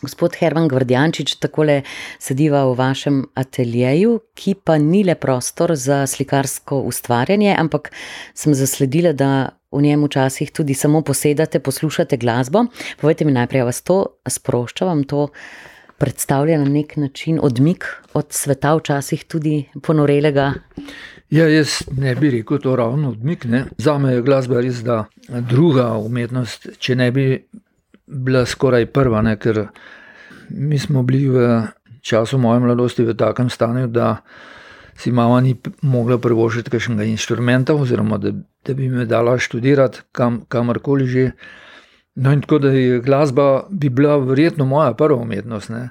Gospod 0.00 0.32
Herman 0.40 0.64
Gvardjančič, 0.68 1.34
takole 1.44 1.82
sediva 2.16 2.62
v 2.64 2.76
vašem 2.78 3.16
ateljeju, 3.36 4.14
ki 4.32 4.54
pa 4.64 4.78
ni 4.80 5.02
le 5.04 5.12
prostor 5.14 5.74
za 5.76 6.06
slikarsko 6.08 6.78
ustvarjanje, 6.88 7.52
ampak 7.52 7.90
sem 8.34 8.56
zasledila, 8.56 9.12
da 9.12 9.50
v 9.68 9.82
njem 9.84 10.06
včasih 10.08 10.50
tudi 10.56 10.74
samo 10.74 11.02
posedate, 11.04 11.60
poslušate 11.60 12.16
glasbo. 12.16 12.64
Povejte 13.00 13.28
mi 13.28 13.36
najprej, 13.36 13.66
vas 13.68 13.82
to 13.84 14.16
sprošča, 14.24 14.88
vam 14.88 15.04
to 15.04 15.28
predstavlja 16.00 16.58
na 16.58 16.64
nek 16.64 16.96
način 16.96 17.36
odmik 17.42 17.84
od 18.16 18.32
sveta, 18.32 18.72
včasih 18.80 19.24
tudi 19.28 19.66
ponorelega? 19.82 20.54
Ja, 21.30 21.44
jaz 21.44 21.82
ne 21.92 22.14
bi 22.16 22.30
rekel 22.40 22.58
to 22.58 22.72
ravno 22.76 23.12
odmik. 23.12 23.44
Ne. 23.44 23.66
Za 23.78 23.98
me 23.98 24.16
je 24.16 24.22
glasba 24.22 24.64
res 24.64 24.80
da 24.82 25.04
druga 25.28 25.92
umetnost, 26.00 26.70
če 26.78 26.96
ne 26.96 27.10
bi 27.12 27.26
bila 28.10 28.44
skoraj 28.46 28.86
prva, 28.92 29.22
ne, 29.22 29.36
ker 29.38 29.66
mi 30.50 30.78
smo 30.78 31.02
bili 31.02 31.28
v 31.28 31.62
času 32.02 32.38
moje 32.38 32.60
mladosti 32.60 33.04
v 33.04 33.14
takem 33.14 33.50
stanju, 33.50 33.86
da 33.86 34.16
si 35.00 35.12
mama 35.12 35.40
ni 35.40 35.54
mogla 35.82 36.18
privoščiti 36.20 36.72
kakšnega 36.72 37.06
inštrumenta, 37.08 37.74
oziroma 37.74 38.18
da, 38.20 38.32
da 38.66 38.74
bi 38.74 38.88
me 38.92 39.06
dala 39.08 39.38
študirati 39.38 40.04
kam, 40.12 40.42
kamorkoli 40.48 41.06
že. 41.06 41.30
No, 42.20 42.32
in 42.34 42.40
tako 42.42 42.58
da 42.58 42.72
je 42.74 42.98
glasba 43.00 43.66
bi 43.70 43.88
bila 43.88 44.16
verjetno 44.18 44.66
moja 44.66 44.92
prva 44.98 45.16
umetnost. 45.22 45.70
Ne. 45.70 45.90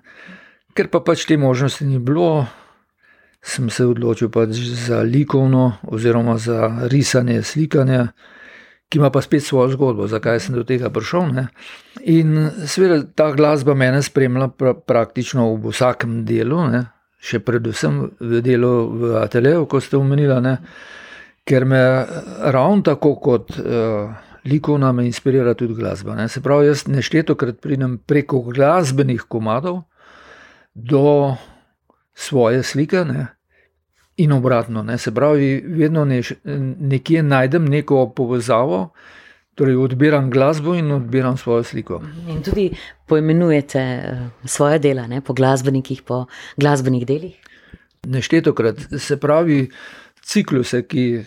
Ker 0.76 0.90
pa 0.92 1.00
pač 1.00 1.24
te 1.26 1.38
možnosti 1.40 1.88
ni 1.88 1.98
bilo, 2.00 2.46
sem 3.42 3.70
se 3.72 3.88
odločil 3.88 4.30
pač 4.30 4.60
za 4.84 5.00
likovno, 5.02 5.80
oziroma 5.88 6.38
za 6.38 6.86
risanje, 6.92 7.42
slikanje 7.42 8.10
ki 8.90 8.98
ima 8.98 9.10
pa 9.14 9.22
spet 9.22 9.44
svojo 9.46 9.70
zgodbo, 9.76 10.08
zakaj 10.10 10.40
sem 10.40 10.56
do 10.56 10.64
tega 10.66 10.90
prišel. 10.90 11.30
Ne? 11.34 11.48
In 12.10 12.50
seveda 12.66 13.04
ta 13.16 13.30
glasba 13.32 13.76
mene 13.78 14.02
spremlja 14.04 14.50
pra, 14.58 14.74
praktično 14.74 15.52
v 15.56 15.74
vsakem 15.74 16.24
delu, 16.26 16.64
ne? 16.72 16.86
še 17.20 17.42
predvsem 17.44 18.00
v 18.20 18.40
delu 18.42 18.72
v 18.96 19.18
ateljeju, 19.20 19.68
kot 19.68 19.84
ste 19.84 19.98
omenili, 20.00 20.56
ker 21.44 21.66
me 21.68 21.82
ravno 22.56 22.86
tako 22.86 23.16
kot 23.20 23.58
uh, 23.60 24.14
likovna 24.48 24.92
me 24.96 25.06
inspirira 25.06 25.54
tudi 25.54 25.76
glasba. 25.76 26.16
Ne? 26.16 26.30
Se 26.32 26.42
pravi, 26.42 26.70
jaz 26.70 26.88
nešteto 26.88 27.36
krat 27.36 27.60
pridem 27.62 27.98
preko 28.08 28.42
glasbenih 28.42 29.26
komadov 29.28 29.84
do 30.74 31.36
svoje 32.16 32.64
slike. 32.64 33.04
Ne? 33.06 33.28
In 34.20 34.32
obratno. 34.32 34.84
Ne. 34.84 34.98
Se 34.98 35.14
pravi, 35.16 35.64
vedno 35.68 36.06
neš, 36.06 36.34
nekje 36.44 37.24
najdem 37.24 37.66
neko 37.66 38.10
povezavo, 38.16 38.90
torej 39.56 39.76
odbiram 39.76 40.30
glasbo 40.32 40.76
in 40.76 40.92
odbiram 40.92 41.38
svojo 41.38 41.64
sliko. 41.64 42.02
In 42.28 42.44
tudi 42.44 42.70
poimenujete 43.08 43.80
eh, 43.80 44.20
svoje 44.46 44.80
dela 44.80 45.08
ne, 45.08 45.22
po 45.22 45.34
glasbenikih, 45.34 46.02
po 46.04 46.26
glasbenih 46.58 47.06
delih? 47.08 47.36
Nešteto 48.08 48.54
krat, 48.56 48.80
se 48.98 49.18
pravi, 49.20 49.70
cikluse, 50.24 50.86
ki 50.88 51.24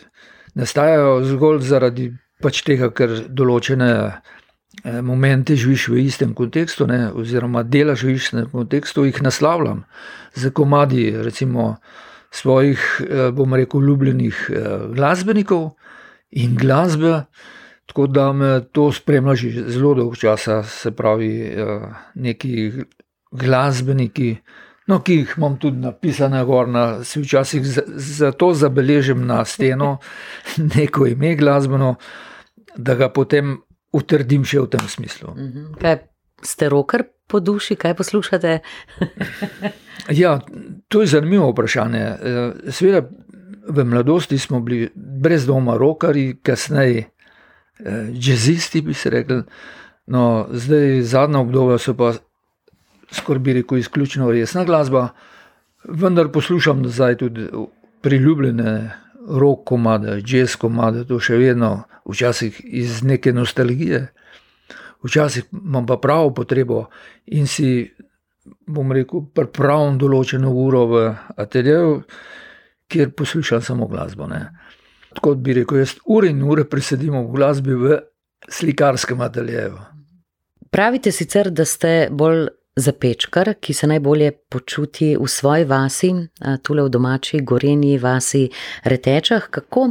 nastajajo 0.55 1.19
zgolj 1.33 1.61
zaradi 1.69 2.11
pač 2.43 2.63
tega, 2.67 2.93
ker 2.93 3.23
določene. 3.29 3.91
Eh, 4.85 5.01
momente 5.05 5.57
živiš 5.57 5.89
v 5.93 6.01
istem 6.07 6.33
kontekstu, 6.35 6.87
ne, 6.89 7.11
oziroma 7.13 7.61
delaš 7.63 8.07
v 8.09 8.17
istem 8.17 8.49
kontekstu, 8.53 9.05
jih 9.05 9.21
naslavljam 9.23 9.85
z 10.35 10.51
komadi, 10.51 11.11
recimo, 11.23 11.77
svojih, 12.33 13.01
eh, 13.01 13.31
bom 13.31 13.55
rekel, 13.55 13.81
ljubljenih 13.81 14.51
eh, 14.51 14.79
glasbenikov 14.95 15.71
in 16.31 16.57
glasbe. 16.57 17.25
Tako 17.87 18.07
da 18.07 18.33
me 18.33 18.65
to 18.73 18.93
spremlja 18.93 19.35
že 19.35 19.65
zelo 19.69 19.95
dolgo 19.95 20.17
časa, 20.17 20.63
se 20.63 20.91
pravi, 20.91 21.33
eh, 21.43 21.89
neki 22.15 22.73
glasbeniki, 23.33 24.37
no, 24.89 25.01
ki 25.03 25.17
jih 25.17 25.35
imam 25.37 25.59
tudi 25.59 25.81
napisane 25.81 26.45
gor, 26.45 26.69
na, 26.69 27.05
si 27.05 27.21
včasih 27.21 27.63
zato 27.97 28.53
zabeležim 28.55 29.27
na 29.27 29.45
steno 29.45 29.99
neko 30.77 31.07
ime 31.07 31.37
glasbeno, 31.37 31.95
da 32.77 32.95
ga 32.95 33.09
potem 33.09 33.59
utrdim 33.93 34.45
še 34.45 34.61
v 34.61 34.73
tem 34.73 34.89
smislu. 34.89 35.35
Mhm. 35.37 35.73
Kaj 35.81 35.99
ste 36.43 36.69
roker 36.73 37.05
po 37.27 37.41
duši, 37.41 37.77
kaj 37.77 37.95
poslušate? 37.95 38.59
ja, 40.23 40.41
to 40.89 41.01
je 41.01 41.07
zanimivo 41.07 41.51
vprašanje. 41.51 42.01
Eh, 42.01 42.53
Sveda, 42.71 43.03
v 43.69 43.85
mladosti 43.85 44.39
smo 44.39 44.61
bili 44.61 44.91
brez 44.95 45.47
doma 45.47 45.77
rokari, 45.77 46.37
kasneje 46.43 47.13
džezisti, 48.13 48.81
bi 48.83 48.95
se 48.95 49.11
rekli. 49.11 49.43
No, 50.07 50.47
zdaj, 50.51 51.03
zadnja 51.03 51.41
obdobja 51.41 51.79
so 51.79 51.95
pa 51.95 52.13
skorbi 53.13 53.53
reko 53.53 53.77
izključno 53.77 54.31
resna 54.31 54.65
glasba, 54.65 55.09
vendar 55.85 56.29
poslušam 56.29 56.87
zdaj 56.89 57.17
tudi 57.17 57.49
priljubljene 58.01 58.91
rok 59.29 59.65
komade, 59.65 60.23
jazz 60.27 60.57
komade, 60.57 61.05
to 61.05 61.21
še 61.21 61.37
vedno, 61.37 61.83
včasih 62.09 62.61
iz 62.65 63.03
neke 63.03 63.33
nostalgije 63.33 64.09
včasih 65.05 65.45
imam 65.53 65.87
pa 65.87 65.97
pravo 65.97 66.31
potrebo 66.35 66.87
in 67.27 67.47
si, 67.47 67.91
bom 68.67 68.93
rekel, 68.93 69.27
pripravim 69.35 69.99
določeno 69.99 70.51
uro 70.51 70.87
v 70.91 71.03
ateljeju, 71.37 72.03
kjer 72.89 73.13
poslušam 73.17 73.63
samo 73.63 73.87
glasbo. 73.87 74.27
Ne. 74.31 74.47
Tako 75.15 75.35
bi 75.35 75.57
rekel, 75.61 75.83
jaz 75.83 75.97
ure 76.07 76.31
in 76.33 76.43
ure 76.43 76.65
presedim 76.65 77.17
v 77.19 77.29
glasbi 77.35 77.77
v 77.77 78.01
slikarskem 78.49 79.21
ateljeju. 79.21 79.79
Pravite 80.73 81.13
sicer, 81.13 81.51
da 81.53 81.65
ste 81.69 82.09
bolj 82.11 82.47
zapečkar, 82.77 83.55
ki 83.61 83.75
se 83.77 83.87
najbolje 83.87 84.31
počuti 84.49 85.11
v 85.21 85.29
svoji 85.29 85.67
vasi, 85.69 86.13
tukaj 86.41 86.87
v 86.87 86.93
domači, 86.93 87.43
goreni 87.45 87.99
vasi, 88.01 88.47
retečah. 88.89 89.51
Kako? 89.53 89.91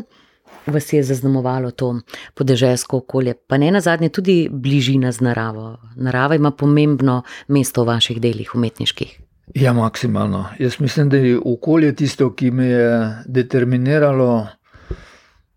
Vas 0.65 0.93
je 0.93 1.03
zaznamovalo 1.03 1.71
to 1.71 1.99
podeželsko 2.33 2.97
okolje, 2.97 3.33
pa 3.47 3.57
ne 3.57 3.71
na 3.71 3.81
zadnje 3.81 4.09
tudi 4.09 4.49
bližina 4.51 5.11
z 5.11 5.21
naravo. 5.21 5.77
Narava 5.95 6.35
ima 6.35 6.51
pomembno 6.51 7.21
mesto 7.47 7.83
v 7.83 7.87
vaših 7.87 8.21
delih 8.21 8.55
umetniških. 8.55 9.19
Ja, 9.55 9.73
maksimalno. 9.73 10.45
Jaz 10.59 10.79
mislim, 10.79 11.09
da 11.09 11.17
je 11.17 11.39
okolje 11.45 11.95
tisto, 11.95 12.33
ki 12.35 12.51
me 12.51 12.65
je 12.65 13.15
determiniralo 13.25 14.47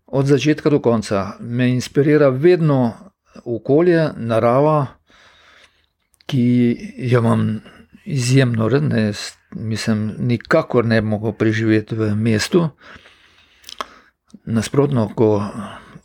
od 0.07 0.25
začetka 0.25 0.69
do 0.69 0.79
konca. 0.79 1.31
Me 1.39 1.69
inspirira 1.69 2.29
vedno 2.29 2.93
okolje, 3.45 4.09
narava, 4.17 4.85
ki 6.25 6.77
jo 6.97 7.19
imam 7.19 7.61
izjemno 8.05 8.69
rad. 8.69 8.83
Mislim, 9.51 10.13
nikakor 10.19 10.85
ne 10.85 11.01
bi 11.01 11.07
mogel 11.07 11.31
preživeti 11.31 11.95
v 11.95 12.15
mestu. 12.15 12.69
Nasprotno, 14.45 15.07
ko 15.15 15.39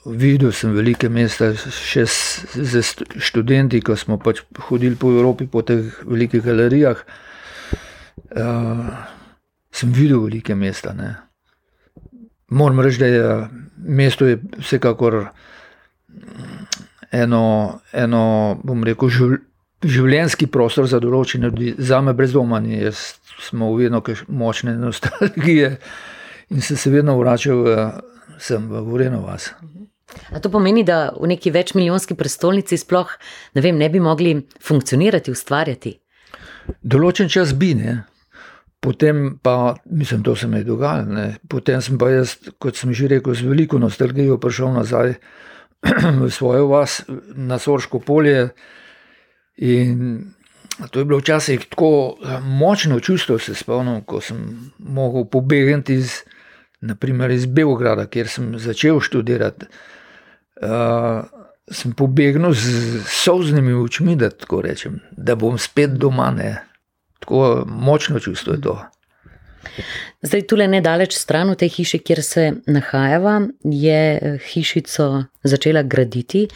videl 0.06 0.52
sem 0.52 0.72
velike 0.72 1.10
mesta, 1.12 1.50
še 1.54 2.06
z 2.08 2.82
študenti, 3.20 3.82
ko 3.84 3.96
smo 3.98 4.18
pač 4.20 4.42
hodili 4.68 4.96
po 4.96 5.12
Evropi, 5.12 5.48
po 5.50 5.62
teh 5.66 5.92
velikih 6.08 6.44
galerijah, 6.44 7.02
uh, 8.36 8.86
sem 9.72 9.92
videl 9.92 10.24
velike 10.24 10.56
mesta. 10.56 10.94
Ne. 10.96 11.14
Moram 12.50 12.80
reči, 12.80 13.02
da 13.02 13.06
je 13.06 13.26
mesto 13.76 14.26
je 14.26 14.40
vsekakor 14.58 15.28
eno, 17.12 17.44
eno 17.92 18.24
bom 18.64 18.84
rekel, 18.84 19.12
živ, 19.12 19.38
življenjski 19.84 20.48
prostor 20.52 20.88
za 20.88 21.00
določene 21.00 21.48
ljudi, 21.48 21.74
za 21.78 22.00
me 22.04 22.12
brez 22.16 22.34
doma, 22.36 22.60
jaz 22.68 23.20
smo 23.40 23.70
vedno 23.76 24.02
močne 24.28 24.74
nostalgije 24.76 25.76
in 26.50 26.60
sem 26.60 26.76
se 26.76 26.90
vedno 26.90 27.18
vračal. 27.20 27.68
Uh, 27.68 28.00
sem 28.40 28.68
v 28.70 28.82
Goreno 28.88 29.22
vas. 29.22 29.52
A 30.34 30.40
to 30.42 30.50
pomeni, 30.50 30.82
da 30.84 31.12
v 31.14 31.28
neki 31.30 31.52
večmilijonski 31.54 32.16
prestolnici 32.18 32.78
sploh 32.78 33.10
ne, 33.54 33.62
vem, 33.62 33.78
ne 33.78 33.88
bi 33.88 34.00
mogli 34.00 34.34
funkcionirati, 34.62 35.30
ustvarjati? 35.30 35.94
Določen 36.82 37.30
čas 37.30 37.54
bi, 37.54 37.74
ne. 37.78 38.00
Potem 38.80 39.38
pa, 39.42 39.76
mislim, 39.84 40.24
to 40.24 40.34
se 40.36 40.48
mi 40.48 40.62
je 40.62 40.70
dogajalo. 40.70 41.14
Ne. 41.14 41.26
Potem 41.48 41.82
sem 41.84 41.98
pa 42.00 42.10
jaz, 42.10 42.38
kot 42.58 42.80
sem 42.80 42.94
že 42.96 43.10
rekel, 43.12 43.36
z 43.36 43.46
veliko 43.46 43.78
nostalgijo 43.78 44.40
prišel 44.40 44.72
nazaj 44.78 45.14
v 46.24 46.30
svojo 46.32 46.66
vas, 46.72 47.02
na 47.36 47.60
Sorško 47.60 48.00
polje. 48.00 48.50
In 49.60 50.32
to 50.90 51.02
je 51.02 51.04
bilo 51.04 51.20
včasih 51.20 51.66
tako 51.68 52.16
močno 52.40 53.00
čustvo, 53.00 53.38
se 53.38 53.54
spomnim, 53.54 54.00
ko 54.08 54.20
sem 54.24 54.72
mogel 54.78 55.28
pobegniti 55.28 56.00
iz 56.00 56.22
naprimer 56.80 57.30
iz 57.30 57.46
Beograda, 57.46 58.06
kjer 58.06 58.28
sem 58.28 58.54
začel 58.58 59.00
študirati, 59.00 59.68
uh, 60.62 61.24
sem 61.70 61.92
pobegnil 61.92 62.54
z 62.56 63.02
soznimi 63.06 63.74
očmi, 63.76 64.16
da 64.16 64.30
tako 64.30 64.62
rečem, 64.66 65.00
da 65.12 65.36
bom 65.38 65.58
spet 65.58 65.98
doma. 66.00 66.30
Ne. 66.34 66.56
Tako 67.20 67.64
močno 67.66 68.20
čustvo 68.20 68.56
je 68.56 68.60
to. 68.60 68.78
Zdaj, 70.22 70.42
tukaj 70.48 70.68
nedaleč 70.68 71.14
stran 71.16 71.50
v 71.52 71.56
tej 71.60 71.70
hiši, 71.78 72.00
kjer 72.04 72.22
se 72.24 72.44
nahajava, 72.66 73.40
je 73.64 74.00
eh, 74.16 74.38
hišico 74.52 75.24
začela 75.44 75.82
graditi. 75.82 76.46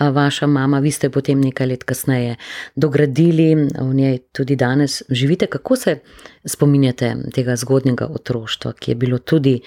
Vaša 0.00 0.46
mama, 0.46 0.80
vi 0.80 0.90
ste 0.90 1.10
potem 1.10 1.40
nekaj 1.40 1.66
let 1.66 1.84
kasneje 1.84 2.36
dogradili, 2.76 3.54
v 3.80 3.94
njej 3.94 4.18
tudi 4.32 4.56
danes 4.56 5.02
živite. 5.08 5.46
Kako 5.46 5.76
se 5.76 5.98
spominjate 6.44 7.14
tega 7.34 7.56
zgodnjega 7.56 8.06
otroštva, 8.06 8.72
ki 8.72 8.90
je 8.90 8.94
bilo 8.94 9.18
tudi 9.18 9.60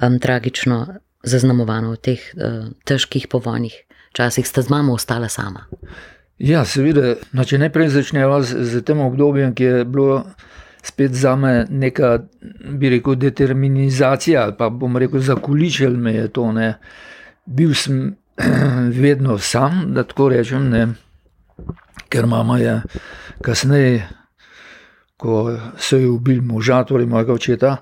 um, 0.00 0.18
tragično 0.18 0.86
zaznamovano 1.22 1.92
v 1.92 1.96
teh 1.96 2.20
uh, 2.36 2.72
težkih 2.84 3.28
povojnih 3.28 3.76
časih? 4.12 4.46
Ste 4.46 4.62
z 4.62 4.72
mamo 4.72 4.96
ostala 4.96 5.28
sama? 5.28 5.68
Ja, 6.38 6.64
seveda. 6.64 7.14
No, 7.32 7.44
če 7.44 7.60
najprej 7.62 7.92
začnemo 7.94 8.40
z, 8.42 8.64
z 8.66 8.82
tem 8.82 9.00
obdobjem, 9.00 9.54
ki 9.54 9.64
je 9.64 9.84
bilo 9.84 10.24
spet 10.84 11.14
za 11.14 11.36
me 11.36 11.66
neka, 11.70 12.18
bi 12.78 12.90
rekel, 12.90 13.14
determinizacija 13.14 14.42
ali 14.42 14.52
pa 14.58 14.68
bom 14.68 14.96
rekel, 14.96 15.20
zakuličil 15.20 15.96
me 15.96 16.12
je 16.14 16.28
to. 16.28 16.52
Ne. 16.52 16.74
Bil 17.46 17.74
sem 17.74 18.16
vedno 19.02 19.38
sam, 19.38 19.94
da 19.94 20.04
tako 20.04 20.28
rečem, 20.28 20.68
ne. 20.70 20.88
ker 22.08 22.26
mama 22.26 22.58
je 22.58 22.82
kasneje, 23.42 24.08
ko 25.16 25.58
so 25.78 25.98
jo 25.98 26.12
ubili 26.14 26.40
moža, 26.40 26.84
torej 26.84 27.06
mojega 27.06 27.32
očeta, 27.32 27.76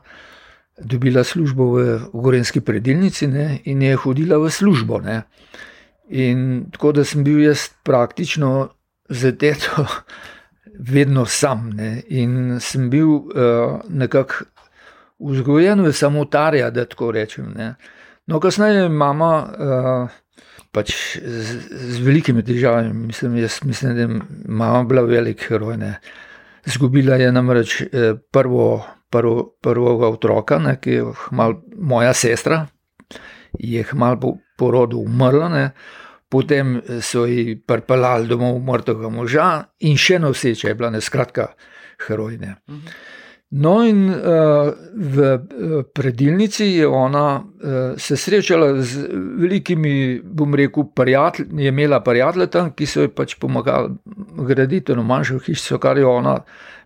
dobila 0.78 1.24
službo 1.24 1.64
v 1.64 1.98
Gorenski 2.12 2.60
predilnici 2.60 3.26
ne, 3.26 3.58
in 3.64 3.82
je 3.82 3.96
hodila 3.96 4.38
v 4.38 4.50
službo. 4.50 5.00
Ne. 5.00 5.22
In 6.08 6.64
tako 6.72 6.92
da 6.92 7.04
sem 7.04 7.24
bil 7.24 7.42
jaz 7.42 7.68
praktično 7.82 8.68
za 9.08 9.32
teto 9.32 9.86
vedno 10.78 11.26
sam. 11.26 11.70
Ne? 11.76 12.02
In 12.08 12.60
sem 12.60 12.90
bil 12.90 13.08
uh, 13.08 13.80
nekako 13.88 14.44
vzgojen 15.22 15.84
v 15.84 15.92
samotarja, 15.92 16.70
da 16.70 16.84
tako 16.84 17.12
rečem. 17.12 17.52
Ne? 17.56 17.74
No, 18.26 18.40
kasneje 18.40 18.82
je 18.82 18.88
mama 18.88 19.32
uh, 19.42 20.18
pač 20.72 20.94
z, 21.20 21.60
z 21.70 22.02
velikimi 22.02 22.42
težavami, 22.42 22.92
mislim, 23.06 23.36
jaz 23.42 23.60
mislim, 23.64 23.94
da 23.94 24.00
je 24.00 24.20
mama 24.48 24.84
bila 24.88 25.02
velik 25.02 25.44
heroj. 25.48 25.76
Ne? 25.76 25.94
Zgubila 26.64 27.18
je 27.18 27.32
namreč 27.32 27.80
eh, 27.82 28.14
prvo, 28.32 28.84
prvo, 29.10 29.56
prvega 29.62 30.08
otroka, 30.14 30.58
ne, 30.62 30.76
ki 30.80 30.90
je 30.90 31.08
mal, 31.34 31.56
moja 31.76 32.12
sestra, 32.14 32.66
je 33.58 33.82
hmal 33.90 34.20
po 34.22 34.36
porodu 34.56 35.02
umrla. 35.02 35.48
Ne 35.52 35.66
potem 36.32 36.78
so 37.04 37.26
ji 37.28 37.58
pripeljali 37.60 38.30
domov 38.30 38.60
mrtvega 38.64 39.10
moža 39.12 39.48
in 39.84 39.98
še 40.00 40.16
noseče 40.22 40.70
je 40.70 40.74
bila, 40.78 40.88
ne 40.94 41.00
skratka, 41.04 41.50
herojne. 42.06 42.54
No, 43.52 43.82
in 43.84 44.06
uh, 44.08 44.72
v 44.96 45.38
predilnici 45.92 46.64
je 46.72 46.86
ona 46.88 47.36
uh, 47.36 47.98
se 48.00 48.16
srečala 48.16 48.80
z 48.80 49.08
velikimi, 49.12 50.22
bom 50.24 50.54
rekel, 50.56 50.86
prijatelji, 50.94 51.64
je 51.64 51.68
imela 51.68 52.00
prijatelje 52.00 52.46
tam, 52.46 52.70
ki 52.72 52.86
so 52.88 53.04
ji 53.04 53.10
pač 53.12 53.34
pomagali 53.36 53.92
graditi 54.48 54.92
eno 54.92 55.04
manjšo 55.04 55.38
hišo, 55.44 55.78
kar 55.78 56.00
je 56.00 56.06
ona 56.06 56.38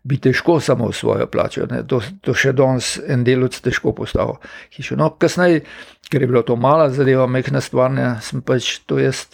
bi 0.07 0.19
težko 0.23 0.61
samo 0.61 0.93
svojo 0.93 1.27
plačo. 1.27 1.67
To, 1.67 2.01
to 2.23 2.35
še 2.35 2.53
danes 2.55 2.97
en 3.07 3.25
delovec 3.27 3.59
težko 3.63 3.95
postavil 3.95 4.39
hišo. 4.75 4.99
No, 4.99 5.13
kasneje 5.19 5.63
ker 6.11 6.23
je 6.23 6.27
bilo 6.27 6.43
to 6.43 6.57
mala 6.57 6.91
zadeva, 6.91 7.27
mehna 7.27 7.61
stvar, 7.61 7.95
sem 8.23 8.43
pač 8.43 8.79
to 8.87 8.99
jaz 8.99 9.27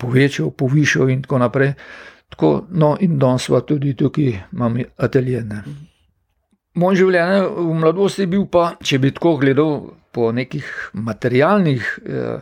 povečal, 0.00 0.50
povišal 0.50 1.12
in 1.12 1.24
tako 1.24 1.40
naprej. 1.44 1.74
Tako, 2.32 2.52
no, 2.70 2.94
in 3.00 3.18
danes 3.20 3.48
pa 3.48 3.60
tudi 3.60 3.94
tukaj 3.96 4.32
imam 4.52 4.80
ateljene. 4.96 5.62
Moj 6.74 6.96
življenje 6.98 7.40
v 7.54 7.74
mladosti 7.78 8.24
je 8.24 8.30
bil 8.30 8.46
pa, 8.50 8.74
če 8.82 8.98
bi 8.98 9.12
tako 9.14 9.36
gledal 9.42 9.76
po 10.14 10.32
nekih 10.34 10.66
materialnih, 10.94 11.90
eh, 12.02 12.40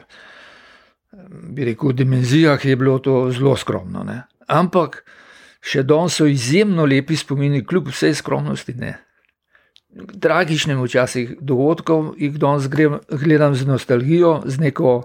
bi 1.52 1.64
rekel, 1.68 1.92
dimenzijah, 1.92 2.64
je 2.64 2.76
bilo 2.76 2.98
to 2.98 3.30
zelo 3.30 3.56
skromno. 3.56 4.04
Ne. 4.08 4.22
Ampak 4.48 5.02
še 5.60 5.84
danes 5.84 6.16
so 6.16 6.26
izjemno 6.26 6.86
lepi 6.88 7.16
spomini, 7.16 7.64
kljub 7.64 7.92
vsej 7.92 8.16
skromnosti. 8.20 8.74
Ne 8.80 8.96
tragičnim 10.20 10.82
včasih 10.82 11.36
dogodkov, 11.40 12.14
jih 12.18 12.38
danes 12.38 12.68
gledam 13.08 13.54
z 13.54 13.66
nostalgijo, 13.66 14.42
z 14.44 14.60
neko 14.60 15.02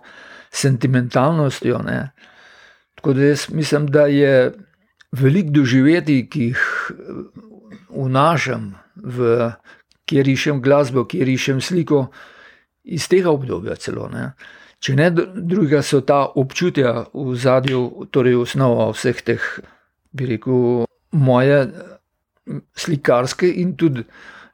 sentimentalnostjo. 0.51 1.81
Ne. 1.85 2.11
Tako 2.95 3.13
da 3.13 3.23
jaz 3.23 3.49
mislim, 3.49 3.87
da 3.87 4.07
je 4.07 4.53
veliko 5.11 5.49
doživeti, 5.51 6.27
ki 6.29 6.43
jih 6.51 6.91
vnašam, 7.89 8.75
v, 9.03 9.49
kjer 10.07 10.25
rišem 10.25 10.61
glasbo, 10.61 11.05
kjer 11.05 11.27
rišem 11.27 11.61
sliko 11.61 12.07
iz 12.83 13.07
tega 13.11 13.31
obdobja 13.31 13.75
celo. 13.75 14.07
Ne. 14.13 14.31
Če 14.79 14.95
ne 14.95 15.09
drugega, 15.11 15.81
so 15.81 16.03
ta 16.05 16.23
občutja 16.37 17.07
v 17.13 17.35
zadju, 17.35 18.07
torej 18.13 18.37
osnova 18.43 18.91
vseh 18.93 19.21
teh, 19.25 19.45
bi 20.13 20.29
rekel, 20.33 20.85
moje 21.17 21.63
slikarske 22.77 23.49
in 23.61 23.73
tudi 23.79 24.03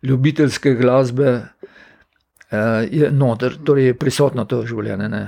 ljubiteljske 0.03 0.73
glasbe 0.79 1.29
uh, 1.33 2.81
je 2.89 3.11
noter, 3.11 3.57
torej 3.65 3.91
je 3.91 3.97
prisotno 3.99 4.45
to 4.49 4.63
življenje. 4.67 5.09
Ne. 5.09 5.23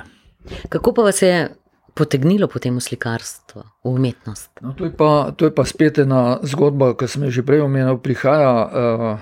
Kako 0.70 0.94
pa 0.96 1.06
vas 1.10 1.22
je 1.22 1.48
potegnilo 1.96 2.52
potem 2.52 2.76
v 2.76 2.84
slikarstvo, 2.84 3.64
v 3.82 3.88
umetnost? 3.88 4.52
No, 4.62 4.76
to, 4.76 4.86
je 4.86 4.92
pa, 4.92 5.32
to 5.32 5.48
je 5.48 5.54
pa 5.56 5.64
spet 5.64 6.04
ena 6.04 6.44
zgodba, 6.44 6.92
ki 7.00 7.08
sem 7.08 7.24
jo 7.28 7.32
že 7.32 7.48
prej 7.48 7.64
omenil, 7.64 7.98
prihaja 8.04 8.52
uh, 8.52 9.18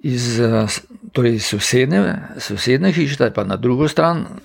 iz 0.00 0.40
torej 1.12 1.38
sosednje, 1.44 2.40
sosednje 2.40 2.92
hiše, 2.96 3.30
pa 3.30 3.44
na 3.44 3.60
drugo 3.60 3.88
stran. 3.88 4.40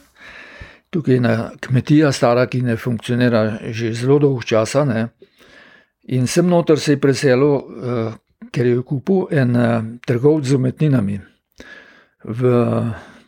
Tukaj 0.91 1.15
je 1.15 1.35
kmetija, 1.63 2.11
stara, 2.11 2.45
ki 2.51 2.67
ne 2.67 2.75
funkcionira 2.75 3.71
že 3.71 3.95
zelo 3.95 4.19
dolgo 4.19 4.43
časa. 4.43 4.83
Ne. 4.83 5.07
In 6.11 6.27
sem 6.27 6.43
noter 6.43 6.79
se 6.79 6.99
je 6.99 6.99
preselil, 6.99 7.55
uh, 7.55 8.13
ker 8.51 8.67
je 8.67 8.83
kupil 8.83 9.31
en 9.31 9.55
uh, 9.55 9.79
trgovec 10.03 10.51
z 10.51 10.59
umetninami 10.59 11.21
v 12.27 12.39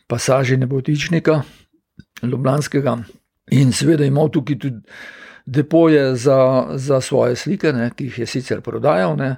pasaži 0.07 0.59
Nebotičnika, 0.59 1.41
Ljubljanskega. 2.23 3.22
In 3.51 3.73
seveda 3.75 4.05
imel 4.05 4.31
tukaj 4.31 4.59
tudi 4.59 4.81
depoje 5.45 6.15
za, 6.15 6.67
za 6.75 7.01
svoje 7.01 7.35
slike, 7.35 7.73
ne, 7.73 7.89
ki 7.95 8.07
jih 8.07 8.19
je 8.23 8.27
sicer 8.27 8.61
prodajal. 8.61 9.17
Ne. 9.19 9.35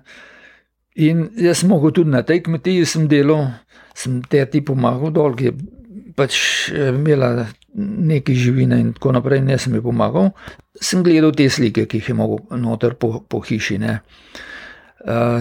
In 0.95 1.29
jaz 1.37 1.63
sem 1.63 1.69
mogel 1.69 1.91
tudi 1.91 2.13
na 2.13 2.21
tej 2.21 2.43
kmetiji 2.45 2.85
sem 2.85 3.07
delal, 3.09 3.47
sem 3.95 4.21
teti 4.21 4.61
pomagal 4.61 5.11
dol, 5.15 5.35
ki 5.35 5.49
je 5.49 5.55
pač 6.15 6.37
eh, 6.71 6.91
imela 6.93 7.47
nekaj 7.75 8.35
živine 8.35 8.77
in 8.79 8.93
tako 8.95 9.17
naprej, 9.17 9.41
in 9.41 9.49
jaz 9.51 9.65
sem 9.65 9.75
ji 9.75 9.83
pomagal. 9.83 10.31
Sem 10.81 11.03
gledal 11.03 11.33
te 11.35 11.49
slike, 11.49 11.87
ki 11.89 11.99
jih 11.99 12.13
je 12.13 12.19
mogel 12.19 12.61
noter 12.61 12.95
po, 12.99 13.19
po 13.27 13.41
hiši. 13.43 13.79
Ne 13.81 13.99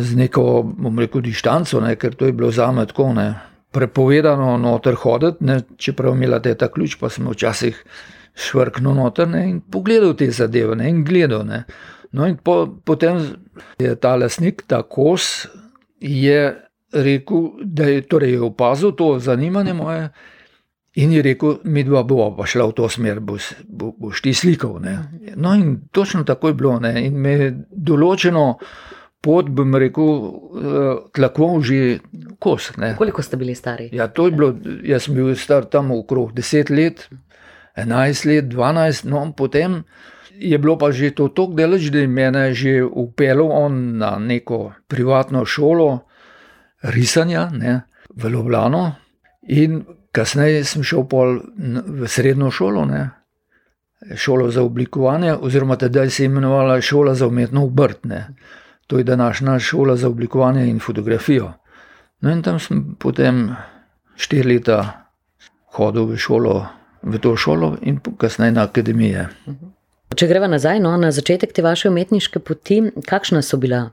z 0.01 0.17
neko, 0.17 0.63
bom 0.63 0.99
rekel, 0.99 1.23
distanco, 1.25 1.81
ne, 1.81 1.97
ker 1.97 2.15
to 2.15 2.29
je 2.29 2.33
bilo 2.37 2.51
za 2.53 2.71
me 2.73 2.87
tako 2.87 3.13
ne, 3.17 3.29
prepovedano 3.73 4.57
noter 4.61 4.95
hoditi, 4.95 5.45
ne, 5.45 5.61
čeprav 5.77 6.15
imela 6.15 6.41
te 6.43 6.55
ta 6.55 6.69
ključ, 6.69 6.99
pa 7.01 7.09
sem 7.09 7.27
včasih 7.29 7.81
švrknil 8.35 8.95
noter 8.95 9.29
ne, 9.31 9.45
in 9.49 9.61
pogledal 9.61 10.15
te 10.19 10.31
zadeve 10.31 10.77
ne, 10.77 10.89
in 10.91 11.05
gledal. 11.07 11.45
Ne. 11.47 11.65
No, 12.15 12.27
in 12.27 12.37
po, 12.37 12.67
potem 12.85 13.21
je 13.79 13.95
ta 13.99 14.15
lasnik, 14.19 14.63
ta 14.71 14.83
kos, 14.83 15.47
je 16.01 16.55
rekel, 16.95 17.51
da 17.63 17.89
je, 17.91 18.05
torej 18.07 18.37
je 18.37 18.41
opazil 18.41 18.95
to 18.95 19.19
zanimanje 19.19 19.75
moje. 19.75 20.09
In 20.95 21.11
je 21.13 21.23
rekel, 21.23 21.57
mi 21.65 21.83
dva 21.83 22.05
bova 22.07 22.29
pa 22.37 22.47
šla 22.47 22.69
v 22.71 22.75
to 22.79 22.89
smer, 22.89 23.19
boš, 23.19 23.51
boš 23.67 24.21
ti 24.23 24.35
slikal. 24.35 24.79
Ne. 24.83 24.99
No, 25.35 25.55
in 25.55 25.81
točno 25.91 26.23
tako 26.25 26.53
je 26.53 26.55
bilo. 26.55 26.77
Ne. 26.81 26.93
In 27.09 27.19
me 27.19 27.33
je 27.33 27.49
določeno, 27.71 28.45
pot, 29.25 29.49
bom 29.51 29.75
rekel, 29.81 30.13
eh, 30.15 31.03
tlakval 31.17 31.59
že 31.67 31.99
kos. 32.39 32.71
Ne. 32.79 32.95
Koliko 32.99 33.23
ste 33.27 33.41
bili 33.41 33.57
stari? 33.59 33.89
Ja, 33.93 34.07
to 34.07 34.29
je 34.29 34.37
bilo, 34.37 34.53
jaz 34.87 35.09
sem 35.09 35.19
bil 35.19 35.35
star 35.35 35.67
tam 35.67 35.91
okrog 35.97 36.31
10 36.37 36.71
let, 36.71 37.09
11 37.77 38.27
let, 38.27 38.45
12, 38.45 39.05
no 39.05 39.33
potem. 39.37 39.85
Je 40.35 40.59
bilo 40.59 40.75
pa 40.79 40.91
že 40.91 41.15
to 41.15 41.29
tako 41.29 41.55
delež, 41.55 41.91
da 41.95 41.99
je 42.03 42.11
mene 42.11 42.55
že 42.55 42.83
upeljal 42.83 43.51
on 43.51 43.99
na 43.99 44.19
neko 44.19 44.73
privatno 44.89 45.45
šolo 45.45 46.03
risanja 46.83 47.51
ne, 47.53 47.81
v 48.11 48.29
Ljubljano, 48.29 48.93
in 49.43 49.85
kasneje 50.13 50.65
sem 50.65 50.83
šel 50.83 51.07
v 51.87 52.09
srednjo 52.09 52.51
šolo, 52.51 52.85
ne, 52.85 53.11
šolo 54.17 54.51
za 54.51 54.63
oblikovanje, 54.63 55.35
oziroma 55.35 55.77
tedaj 55.77 56.11
se 56.11 56.23
je 56.23 56.27
imenovala 56.27 56.81
šola 56.81 57.15
za 57.15 57.27
umetno 57.27 57.65
obrtne. 57.65 58.29
To 58.87 58.99
je 58.99 59.05
današnja 59.05 59.59
šola 59.59 59.97
za 59.97 60.09
oblikovanje 60.09 60.67
in 60.67 60.81
fotografijo. 60.81 61.53
No 62.21 62.31
in 62.31 62.43
tam 62.43 62.59
sem 62.59 62.95
potem 62.99 63.57
štiri 64.17 64.55
leta 64.55 65.09
hodil 65.73 66.05
v, 66.05 66.17
šolo, 66.17 66.67
v 67.05 67.19
to 67.19 67.37
šolo 67.37 67.77
in 67.83 68.01
kasneje 68.19 68.53
na 68.53 68.65
akademije. 68.65 69.29
Če 70.15 70.29
greva 70.31 70.49
nazaj 70.49 70.81
no, 70.81 70.95
na 70.97 71.11
začetek 71.13 71.53
te 71.53 71.63
vaše 71.63 71.91
umetniške 71.91 72.39
poti, 72.39 72.83
kakšna 73.07 73.43
so 73.43 73.59
bila 73.61 73.89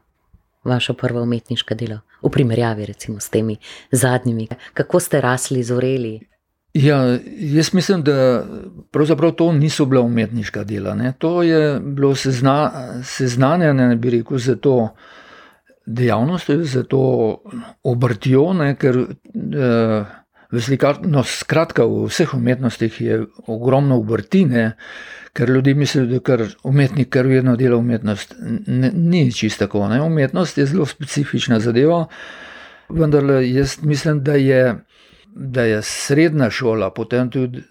vaše 0.64 0.94
prvo 0.94 1.24
umetniško 1.26 1.76
delo, 1.76 2.02
v 2.22 2.30
primerjavi 2.30 2.86
recimo 2.86 3.20
s 3.20 3.30
temi 3.30 3.58
zadnjimi? 3.92 4.48
Kako 4.74 5.00
ste 5.00 5.22
rasli, 5.22 5.64
zoreli? 5.64 6.20
Ja, 6.74 7.18
jaz 7.56 7.74
mislim, 7.74 8.04
da 8.04 8.46
pravzaprav 8.92 9.32
to 9.32 9.52
niso 9.52 9.86
bila 9.86 10.02
umetniška 10.02 10.64
dela. 10.64 10.94
Ne. 10.96 11.14
To 11.20 11.44
je 11.44 11.80
bilo 11.80 12.16
sezna, 12.16 12.72
seznanjanje, 13.04 13.96
bi 13.96 14.10
rekel, 14.10 14.38
za 14.38 14.56
to 14.56 14.94
dejavnost, 15.86 16.50
za 16.50 16.84
to 16.84 17.02
obrtjo, 17.84 18.54
ne, 18.54 18.76
ker 18.76 18.98
eh, 18.98 20.06
v 20.52 20.62
slikarstvu, 20.62 21.10
no, 21.10 21.24
skratka, 21.24 21.86
v 21.88 22.06
vseh 22.10 22.34
umetnostih 22.36 23.02
je 23.02 23.22
ogromno 23.48 23.98
obrtine, 23.98 24.76
ker 25.34 25.50
ljudje 25.50 25.76
mislijo, 25.76 26.06
da 26.06 26.20
kar 26.20 26.44
umetnik 26.68 27.10
kar 27.10 27.28
vedno 27.28 27.56
dela 27.56 27.78
umetnost. 27.78 28.36
Ne, 28.68 28.92
ni 28.94 29.32
čisto 29.32 29.66
tako. 29.66 29.88
Ne. 29.88 30.02
Umetnost 30.02 30.58
je 30.58 30.66
zelo 30.66 30.86
specifična 30.86 31.60
zadeva, 31.60 32.06
vendar 32.90 33.24
jaz 33.44 33.78
mislim, 33.84 34.24
da 34.24 34.36
je 34.36 34.76
da 35.36 35.64
je 35.64 35.82
srednja 35.82 36.50
šola, 36.50 36.90
potem 36.90 37.30
tudi 37.30 37.64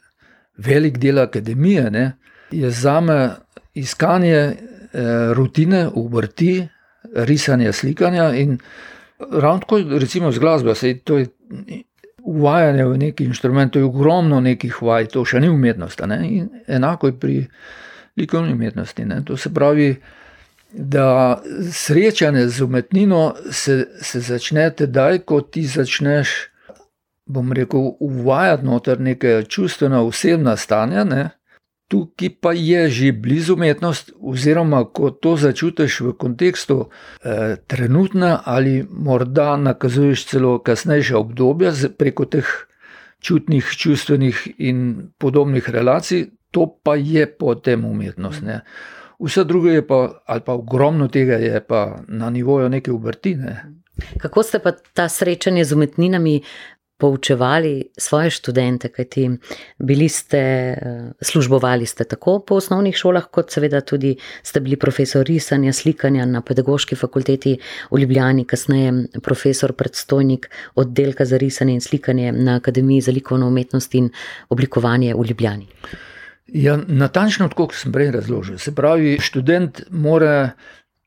velik 0.56 0.99
del 0.99 1.18
akademije, 1.18 1.90
ne, 1.90 2.12
je 2.50 2.70
za 2.70 3.00
me 3.00 3.30
iskanje 3.75 4.37
eh, 4.37 4.56
rutine, 5.34 5.88
obrti, 5.94 6.68
risanja, 7.14 7.72
slikanja. 7.72 8.34
In 8.34 8.58
ravno 9.18 9.58
tako, 9.58 9.78
recimo 9.78 10.32
z 10.32 10.38
glasbo, 10.38 10.75
se 10.75 10.99
to 10.99 11.18
je. 11.18 11.26
Uvajanje 12.30 12.84
v 12.87 12.99
neki 12.99 13.25
inštrument, 13.26 13.72
to 13.72 13.80
je 13.82 13.88
ogromno 13.88 14.38
nekih 14.40 14.76
vaj, 14.87 15.08
to 15.10 15.25
še 15.26 15.40
ni 15.42 15.49
umetnost. 15.50 16.02
Ne? 16.06 16.46
Enako 16.70 17.10
je 17.10 17.16
pri 17.18 17.37
likovni 18.20 18.54
umetnosti. 18.54 19.04
Ne? 19.04 19.22
To 19.26 19.37
se 19.37 19.50
pravi, 19.54 19.96
da 20.72 21.40
srečanje 21.75 22.46
z 22.49 22.62
umetnino 22.62 23.34
se, 23.50 23.82
se 23.99 24.20
začne 24.22 24.68
tedaj, 24.70 25.25
ko 25.26 25.40
ti 25.42 25.64
začneš 25.66 26.37
bom 27.30 27.52
rekel, 27.52 27.92
uvajati 28.00 28.66
noter 28.66 29.00
neke 29.00 29.42
čustvena, 29.49 30.02
osebna 30.02 30.56
stanja, 30.56 31.04
ne? 31.04 31.28
Tukaj 31.90 32.30
pa 32.40 32.52
je 32.54 32.88
že 32.88 33.12
blizu 33.12 33.54
umetnost, 33.59 34.12
oziroma 34.20 34.85
ko 34.85 35.11
to 35.11 35.35
začutiš 35.37 36.00
v 36.00 36.12
kontekstu 36.14 36.87
eh, 36.87 37.56
trenutna 37.66 38.42
ali 38.44 38.87
morda 38.90 39.56
nakazuješ 39.56 40.26
celo 40.26 40.59
kasnejša 40.62 41.18
obdobja 41.18 41.73
preko 41.99 42.25
teh 42.30 42.47
čutnih, 43.20 43.66
čustvenih 43.76 44.49
in 44.59 45.11
podobnih 45.18 45.68
relacij, 45.68 46.30
to 46.50 46.78
pa 46.82 46.94
je 46.97 47.26
potem 47.26 47.85
umetnost. 47.85 48.42
Ne? 48.42 48.61
Vse 49.20 49.44
drugo 49.44 49.68
je 49.68 49.87
pa, 49.87 50.23
ali 50.26 50.40
pa 50.47 50.52
ogromno 50.52 51.09
tega 51.09 51.37
je 51.42 51.61
pa 51.61 52.00
na 52.09 52.30
nivoju 52.30 52.68
neke 52.68 52.92
obrtine. 52.92 53.64
Kako 54.18 54.42
ste 54.42 54.59
pa 54.59 54.73
ta 54.73 55.09
srečanje 55.09 55.64
z 55.64 55.73
umetninami 55.73 56.40
poučevali 57.00 57.88
svoje 57.97 58.30
študente, 58.30 58.88
kajti 58.88 59.30
bili 59.78 60.09
ste, 60.09 60.38
eh, 60.38 60.76
službovali 61.21 61.87
ste 61.87 62.04
tako 62.04 62.38
po 62.38 62.54
osnovnih 62.61 62.97
šolah, 62.97 63.26
kot 63.30 63.50
seveda 63.50 63.80
tudi 63.80 64.16
ste 64.42 64.61
bili 64.61 64.76
profesor 64.76 65.26
risanja, 65.26 65.73
slikanja 65.73 66.26
na 66.26 66.42
pedagoški 66.42 66.97
fakulteti 66.97 67.57
v 67.90 67.99
Ljubljani, 68.00 68.45
kasneje 68.45 68.92
profesor, 69.23 69.73
predstojnik 69.73 70.50
oddelka 70.75 71.25
za 71.25 71.38
risanje 71.38 71.75
in 71.75 71.80
slikanje 71.80 72.33
na 72.33 72.57
Akademiji 72.57 73.00
za 73.00 73.12
likovno 73.12 73.49
umetnost 73.49 73.95
in 73.95 74.11
oblikovanje 74.49 75.14
v 75.14 75.26
Ljubljani. 75.28 75.66
Ja, 76.52 76.78
natančno 76.87 77.49
tako, 77.49 77.69
kot 77.71 77.78
sem 77.78 77.92
prej 77.95 78.11
razložil. 78.11 78.59
Se 78.59 78.75
pravi, 78.75 79.19
študent 79.23 79.85
mora 79.90 80.50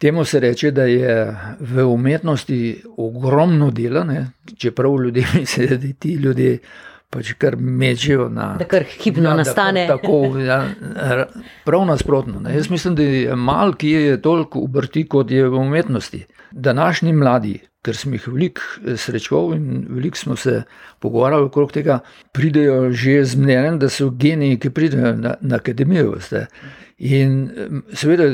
Temu 0.04 0.26
se 0.26 0.40
reče, 0.40 0.72
da 0.72 0.84
je 0.84 1.36
v 1.60 1.84
umetnosti 1.88 2.84
ogromno 2.98 3.72
dela, 3.72 4.04
ne? 4.04 4.32
čeprav 4.58 4.98
ljudje 5.04 5.28
mislijo, 5.40 5.78
da 5.78 5.88
ti 6.00 6.14
ljudje 6.14 6.58
pač 7.10 7.32
kar 7.40 7.56
mečejo 7.56 8.26
na. 8.30 8.50
Da 8.60 8.68
kar 8.68 8.84
hipno 8.84 9.30
ja, 9.30 9.38
nastane. 9.40 9.86
Da, 9.88 9.96
tako, 9.96 10.38
ja, 10.44 10.58
prav 11.64 11.86
nasprotno. 11.88 12.42
Ne? 12.44 12.56
Jaz 12.56 12.68
mislim, 12.70 13.00
da 13.00 13.04
je 13.04 13.36
malo, 13.36 13.78
ki 13.80 13.90
je 13.90 14.22
toliko 14.22 14.66
obrti, 14.68 15.06
kot 15.08 15.32
je 15.32 15.48
v 15.48 15.62
umetnosti. 15.62 16.26
Današnji 16.52 17.14
mladi, 17.14 17.56
ker 17.82 17.96
smo 17.96 18.20
jih 18.20 18.28
veliko 18.28 18.62
eh, 18.84 18.98
srečali 18.98 19.56
in 19.56 19.86
veliko 19.90 20.18
smo 20.18 20.36
se 20.36 20.64
pogovarjali 21.00 21.48
okrog 21.48 21.72
tega, 21.72 22.02
pridejo 22.32 22.92
že 22.92 23.22
z 23.24 23.40
mnenjem, 23.40 23.80
da 23.80 23.90
so 23.90 24.10
geniji, 24.10 24.60
ki 24.60 24.70
pridejo 24.70 25.16
na, 25.16 25.38
na 25.42 25.64
akademijo. 25.64 26.18
Vste. 26.20 26.48
In 27.04 27.32
seveda, 27.92 28.30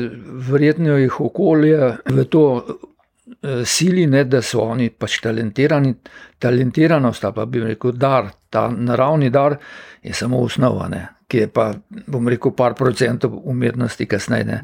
verjetno 0.46 0.94
jih 1.00 1.16
okolje 1.20 1.78
v 2.06 2.24
to 2.30 2.44
eh, 2.60 3.62
sili, 3.66 4.06
ne, 4.06 4.22
da 4.24 4.42
so 4.46 4.62
oni 4.62 4.90
pač 4.94 5.18
talentirani. 5.24 5.94
Talentiranost, 6.40 7.26
pa 7.34 7.44
bi 7.50 7.64
rekel, 7.64 7.96
dar, 7.98 8.30
ta 8.50 8.68
naravni 8.70 9.30
dar 9.30 9.58
je 10.02 10.14
samo 10.14 10.38
osnova, 10.40 10.86
ne, 10.88 11.02
ki 11.28 11.42
je 11.42 11.48
pa, 11.52 11.66
bom 12.06 12.30
rekel, 12.30 12.54
par 12.56 12.76
procentov 12.78 13.34
umetnosti 13.44 14.06
kasneje. 14.06 14.60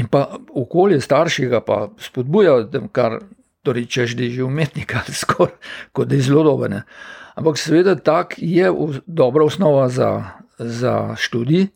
In 0.00 0.08
pa 0.10 0.24
okolje 0.48 1.02
staršega 1.04 1.60
pa 1.66 1.84
spodbuja, 2.00 2.56
kar 2.92 3.20
torej, 3.62 3.86
češ, 3.86 4.16
da 4.18 4.26
je 4.26 4.38
že 4.38 4.48
umetnik 4.48 4.94
ali 4.98 5.14
skoraj, 5.14 5.54
kot 5.92 6.08
da 6.08 6.16
je 6.16 6.26
zelo 6.30 6.42
dober. 6.48 6.80
Ampak 7.36 7.60
seveda 7.60 7.94
tak 8.00 8.34
je 8.38 8.72
dobra 9.06 9.44
osnova 9.44 9.88
za, 9.88 10.40
za 10.58 11.14
študij, 11.16 11.68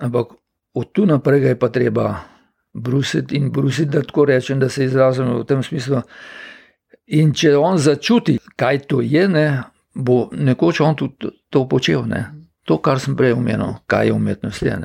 ampak 0.00 0.36
od 0.74 0.92
tu 0.92 1.06
naprej 1.06 1.48
je 1.48 1.58
pa 1.58 1.68
treba 1.68 2.06
brusiti 2.72 3.36
in 3.36 3.50
brusiti, 3.52 3.90
da 3.90 4.02
tako 4.02 4.24
rečem, 4.24 4.60
da 4.60 4.68
se 4.68 4.84
izrazim 4.84 5.28
v 5.28 5.44
tem 5.44 5.62
smislu. 5.62 6.00
In 7.06 7.34
če 7.34 7.56
on 7.56 7.78
začuti, 7.78 8.38
kaj 8.56 8.78
to 8.88 9.00
je, 9.00 9.26
ne, 9.28 9.62
bo 9.94 10.28
nekoč 10.32 10.80
on 10.80 10.96
tudi 10.96 11.32
to 11.50 11.66
počel. 11.68 12.06
Ne. 12.08 12.24
To, 12.64 12.78
kar 12.78 13.00
sem 13.00 13.16
prej 13.18 13.34
omenil, 13.36 13.74
kaj 13.86 14.06
je 14.06 14.12
umetnost. 14.12 14.62
Je, 14.62 14.78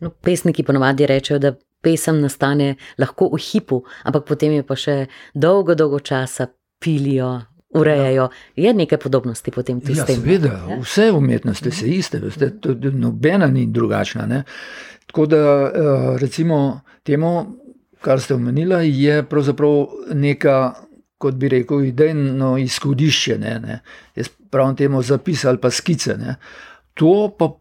no, 0.00 0.10
pesniki 0.10 0.64
ponovadi 0.66 1.06
rečejo, 1.06 1.38
da 1.38 1.54
pesem 1.84 2.20
nastane 2.20 2.74
lahko 2.98 3.30
v 3.32 3.40
hipu, 3.40 3.84
ampak 4.04 4.26
potem 4.28 4.58
je 4.58 4.66
pa 4.66 4.76
še 4.76 4.96
dolgo, 5.34 5.76
dolgo 5.78 6.00
časa 6.00 6.48
pilijo. 6.80 7.38
Urejajo. 7.74 8.28
Je 8.56 8.74
nekaj 8.74 8.98
podobnosti 8.98 9.50
potem 9.50 9.80
tudi 9.80 9.98
ja, 9.98 10.04
s 10.04 10.06
tem? 10.06 10.20
Seveda, 10.22 10.54
vse 10.82 11.10
umetnosti 11.12 11.70
so 11.74 11.86
iste, 11.86 12.20
veste, 12.22 12.52
nobena 12.92 13.46
ni 13.46 13.66
drugačna. 13.66 14.26
Ne? 14.26 14.42
Tako 15.06 15.26
da, 15.26 15.36
eh, 15.38 16.18
recimo, 16.18 16.80
temu, 17.02 17.46
kar 18.00 18.20
ste 18.20 18.34
omenili, 18.34 19.02
je 19.02 19.22
pravzaprav 19.22 19.86
neka, 20.12 20.74
kot 21.18 21.34
bi 21.34 21.48
rekel, 21.48 21.84
idejno 21.84 22.56
izhodišče. 22.58 23.38
Ne, 23.38 23.58
ne. 23.60 23.80
Jaz 24.16 24.28
pravim 24.50 24.76
temu 24.76 25.02
zapis 25.02 25.44
ali 25.44 25.58
pa 25.58 25.70
skice. 25.70 26.16
Ne. 26.16 26.36
To 26.94 27.34
pa 27.38 27.52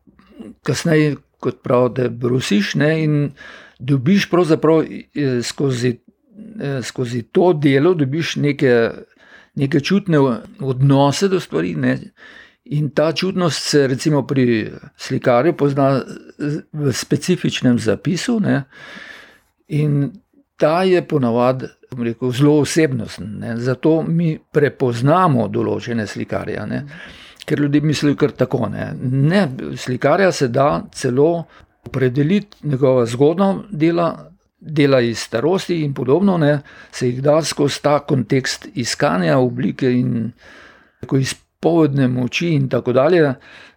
kasneje, 0.63 1.15
kot 1.39 1.61
pravite, 1.63 2.09
brusiš 2.09 2.75
ne, 2.75 2.91
in 3.03 3.31
dobiš 3.79 4.29
pravzaprav 4.29 4.83
eh, 4.83 5.41
skozi, 5.43 5.97
eh, 6.61 6.81
skozi 6.81 7.21
to 7.21 7.53
delo, 7.53 7.93
dobiš 7.93 8.35
neke, 8.35 8.91
neke 9.55 9.79
čutne 9.79 10.19
odnose 10.59 11.27
do 11.27 11.39
stvari. 11.39 11.75
Ne. 11.75 11.97
In 12.63 12.89
ta 12.89 13.11
čudnost 13.11 13.63
se 13.69 13.87
recimo 13.87 14.23
pri 14.27 14.71
slikarju 14.97 15.53
pozna 15.57 16.01
v 16.73 16.93
specifičnem 16.93 17.79
zapisu, 17.79 18.39
ne? 18.39 18.63
in 19.67 20.11
ta 20.57 20.83
je 20.83 21.01
ponavadi 21.07 21.67
zelo 22.31 22.59
osebnosten. 22.59 23.43
Zato 23.57 24.01
mi 24.07 24.37
prepoznamo 24.51 25.47
določene 25.47 26.07
slikarje, 26.07 26.65
ne? 26.67 26.85
ker 27.45 27.59
ljudje 27.59 27.81
mislijo 27.81 28.15
kar 28.15 28.31
tako. 28.31 28.69
Ne? 28.71 28.93
ne, 29.01 29.47
slikarja 29.77 30.31
se 30.31 30.47
da 30.47 30.85
celo 30.95 31.45
opredeliti 31.85 32.57
njegova 32.63 33.05
zgodna 33.05 33.55
dela. 33.71 34.29
Dela 34.63 35.01
iz 35.03 35.19
starosti 35.19 35.81
in 35.83 35.93
podobno, 35.93 36.37
ne, 36.37 36.61
se 36.91 37.09
jih 37.09 37.21
da 37.23 37.41
skozi 37.43 37.81
ta 37.83 37.97
kontekst 37.99 38.67
iskanja 38.79 39.37
oblike 39.37 39.91
in 39.91 40.31
iz 41.19 41.33
povedne 41.59 42.07
moči 42.07 42.53
in 42.55 42.69
tako 42.69 42.93
dalje, 42.93 43.33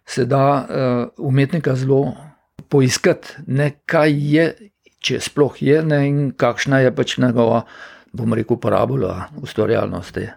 se 0.07 0.25
da 0.25 0.47
uh, 0.55 1.27
umetnika 1.27 1.75
zelo 1.75 2.15
poiskati, 2.69 3.29
ne, 3.47 3.71
kaj 3.87 4.15
je, 4.35 4.47
če 5.03 5.21
sploh 5.21 5.63
je, 5.63 5.83
ne, 5.83 6.01
in 6.09 6.19
kakšna 6.39 6.81
je 6.85 6.95
pač 6.95 7.19
njegova, 7.19 7.65
bom 8.17 8.35
rekel, 8.35 8.59
parabola 8.63 9.29
ustvarjalnosti. 9.43 10.29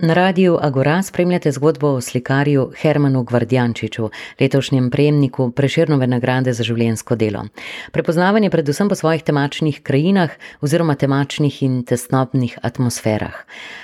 Na 0.00 0.14
radiju 0.14 0.58
Agora 0.62 1.02
spremljate 1.02 1.52
zgodbo 1.52 1.88
o 1.88 2.00
slikarju 2.00 2.70
Hermanu 2.80 3.22
Gvardjančiču, 3.22 4.10
letošnjem 4.40 4.90
prejemniku 4.90 5.50
Preširnove 5.50 6.06
nagrade 6.06 6.52
za 6.52 6.62
življensko 6.62 7.16
delo. 7.16 7.42
Prepoznavan 7.92 8.44
je 8.46 8.50
predvsem 8.50 8.88
po 8.88 8.94
svojih 8.94 9.22
temačnih 9.26 9.82
krajinah 9.82 10.30
oziroma 10.62 10.94
temačnih 10.94 11.62
in 11.66 11.82
tesnobnih 11.82 12.58
atmosferah. 12.62 13.42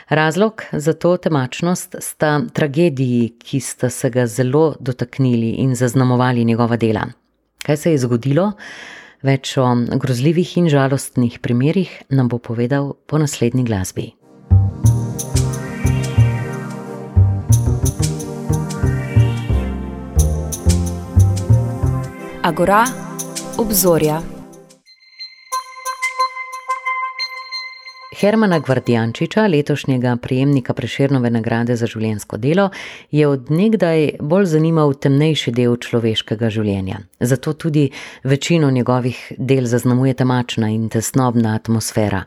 Razlog 0.08 0.62
za 0.72 0.92
to 0.92 1.16
temačnost 1.16 1.96
sta 1.98 2.40
tragediji, 2.52 3.34
ki 3.38 3.60
sta 3.60 3.90
se 3.90 4.10
ga 4.10 4.26
zelo 4.26 4.74
dotaknili 4.80 5.56
in 5.66 5.74
zaznamovali 5.74 6.44
njegova 6.44 6.76
dela. 6.76 7.08
Kaj 7.66 7.76
se 7.76 7.90
je 7.90 8.04
zgodilo? 8.06 8.52
Več 9.22 9.56
o 9.58 9.66
grozljivih 9.98 10.58
in 10.62 10.68
žalostnih 10.68 11.40
primerih 11.42 12.02
nam 12.08 12.28
bo 12.28 12.38
povedal 12.38 12.92
po 13.06 13.18
naslednji 13.18 13.64
glasbi. 13.64 14.12
Agora, 22.44 22.84
obzorja. 23.58 24.22
Hermana 28.20 28.58
Gvardjančiča, 28.58 29.46
letošnjega 29.46 30.16
prejemnika 30.16 30.74
Prešernove 30.74 31.30
nagrade 31.30 31.76
za 31.76 31.88
življensko 31.88 32.36
delo, 32.36 32.68
je 33.10 33.24
od 33.28 33.48
nekdaj 33.48 34.18
bolj 34.20 34.50
zanimal 34.52 34.92
temnejši 34.92 35.54
del 35.56 35.78
človeškega 35.80 36.52
življenja. 36.52 37.00
Zato 37.20 37.56
tudi 37.56 37.86
večino 38.24 38.68
njegovih 38.70 39.24
del 39.38 39.64
zaznamuje 39.64 40.12
temačna 40.20 40.68
in 40.68 40.90
tesnobna 40.92 41.56
atmosfera. 41.56 42.26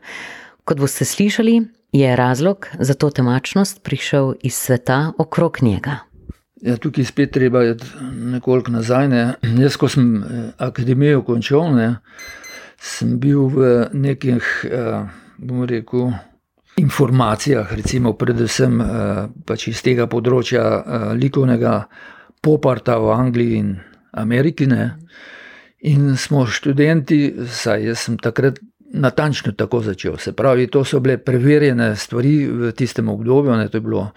Kot 0.65 0.81
boste 0.81 1.05
slišali, 1.05 1.62
je 1.93 2.15
razlog 2.15 2.74
za 2.79 2.97
to 2.97 3.13
temačnost 3.13 3.83
prišel 3.86 4.33
iz 4.41 4.57
sveta 4.57 5.12
okrog 5.17 5.62
njega. 5.62 6.07
Ja, 6.65 6.77
tukaj 6.81 7.05
spet 7.05 7.31
treba 7.35 7.61
je 7.63 7.75
nekoliko 8.33 8.71
nazaj. 8.73 9.07
Ne. 9.11 9.21
Jaz, 9.61 9.77
ko 9.77 9.89
sem 9.89 10.23
akademijo 10.57 11.21
končal, 11.27 11.69
ne, 11.75 11.89
sem 12.81 13.19
bil 13.21 13.45
v 13.53 13.71
nekih. 13.93 14.49
Uh, 14.65 15.05
bomo 15.37 15.65
rekel, 15.69 16.11
informacijah, 16.77 17.73
recimo, 17.73 18.13
predvsem 18.13 18.81
eh, 18.81 18.87
pač 19.45 19.67
iz 19.71 19.81
tega 19.85 20.07
področja 20.09 20.63
eh, 20.63 21.09
likovnega 21.17 21.73
poparta 22.41 22.99
v 23.01 23.11
Angliji 23.15 23.59
in 23.61 23.75
Ameriki. 24.17 24.67
Ne. 24.69 24.91
In 25.89 26.15
smo 26.17 26.45
študenti, 26.45 27.47
saj 27.49 27.87
jaz 27.89 28.07
sem 28.07 28.17
takrat 28.21 28.59
natančno 28.93 29.53
tako 29.57 29.81
začel. 29.85 30.17
Se 30.21 30.33
pravi, 30.37 30.69
to 30.71 30.83
so 30.85 31.01
bile 31.03 31.17
preverjene 31.17 31.91
stvari 31.97 32.37
v 32.45 32.73
tistem 32.77 33.09
obdobju, 33.09 33.57
ne, 33.57 33.69
to 33.69 33.81
je 33.81 33.85
bilo 33.85 34.11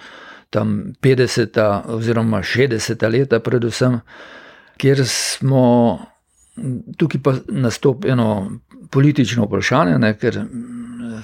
tam 0.50 0.92
50. 1.02 1.61
oziroma 1.87 2.42
60. 2.42 3.11
leta, 3.12 3.40
predvsem, 3.40 4.00
kjer 4.76 5.04
smo. 5.07 5.66
Tukaj 6.97 7.21
pa 7.23 7.33
nastopi 7.49 8.11
eno 8.11 8.50
politično 8.90 9.47
vprašanje, 9.47 9.99
ne, 9.99 10.11
ker 10.19 10.42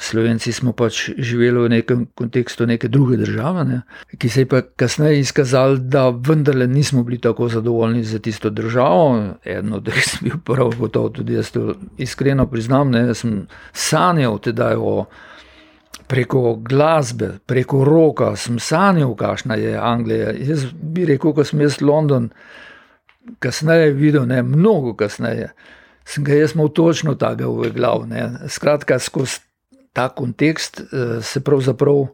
Slovenci 0.01 0.53
smo 0.53 0.73
pač 0.77 1.11
živeli 1.19 1.67
v 1.67 1.69
nekem 1.73 2.07
kontekstu 2.15 2.67
neke 2.67 2.89
druge 2.89 3.17
države, 3.17 3.65
ne, 3.65 3.81
ki 4.19 4.29
se 4.29 4.45
je 4.45 4.49
pa 4.49 4.63
kasneje 4.63 5.21
izkazalo, 5.21 5.77
da 5.77 6.09
vendarle 6.11 6.67
nismo 6.67 7.03
bili 7.03 7.19
tako 7.19 7.49
zadovoljni 7.49 8.05
z 8.05 8.19
tisto 8.19 8.51
državo. 8.51 9.35
Eno 9.45 9.77
od 9.77 9.85
teh 9.85 10.03
sem 10.05 10.29
bil 10.29 10.39
prav 10.45 10.75
gotovo, 10.79 11.09
tudi 11.09 11.35
jaz 11.35 11.51
to 11.51 11.75
iskreno 11.99 12.47
priznam. 12.47 12.91
Ne, 12.91 13.15
sem 13.15 13.47
sanjal 13.73 14.39
tedaj 14.39 14.77
o. 14.79 15.05
Preko 16.07 16.55
glasbe, 16.63 17.33
preko 17.47 17.85
roka 17.85 18.37
sem 18.39 18.61
sanjal, 18.63 19.17
kakšna 19.19 19.57
je 19.59 19.73
Anglija. 19.79 20.33
Jaz 20.39 20.69
bi 20.73 21.07
rekel, 21.09 21.35
ko 21.35 21.45
sem 21.45 21.65
jaz 21.65 21.81
London 21.83 22.31
kasneje 23.43 23.91
videl, 23.93 24.27
ne 24.27 24.43
mnogo 24.43 24.95
kasneje, 24.95 25.51
sem 26.07 26.25
ga 26.25 26.39
jaz 26.39 26.55
imel 26.55 26.69
točno 26.69 27.17
tako 27.19 27.57
v 27.63 27.73
glavi. 27.75 28.23
Skratka, 28.49 29.01
skozi 29.03 29.41
ta 29.93 30.09
kontekst 30.09 30.81
eh, 30.81 31.23
se 31.23 31.41
pravzaprav 31.41 32.07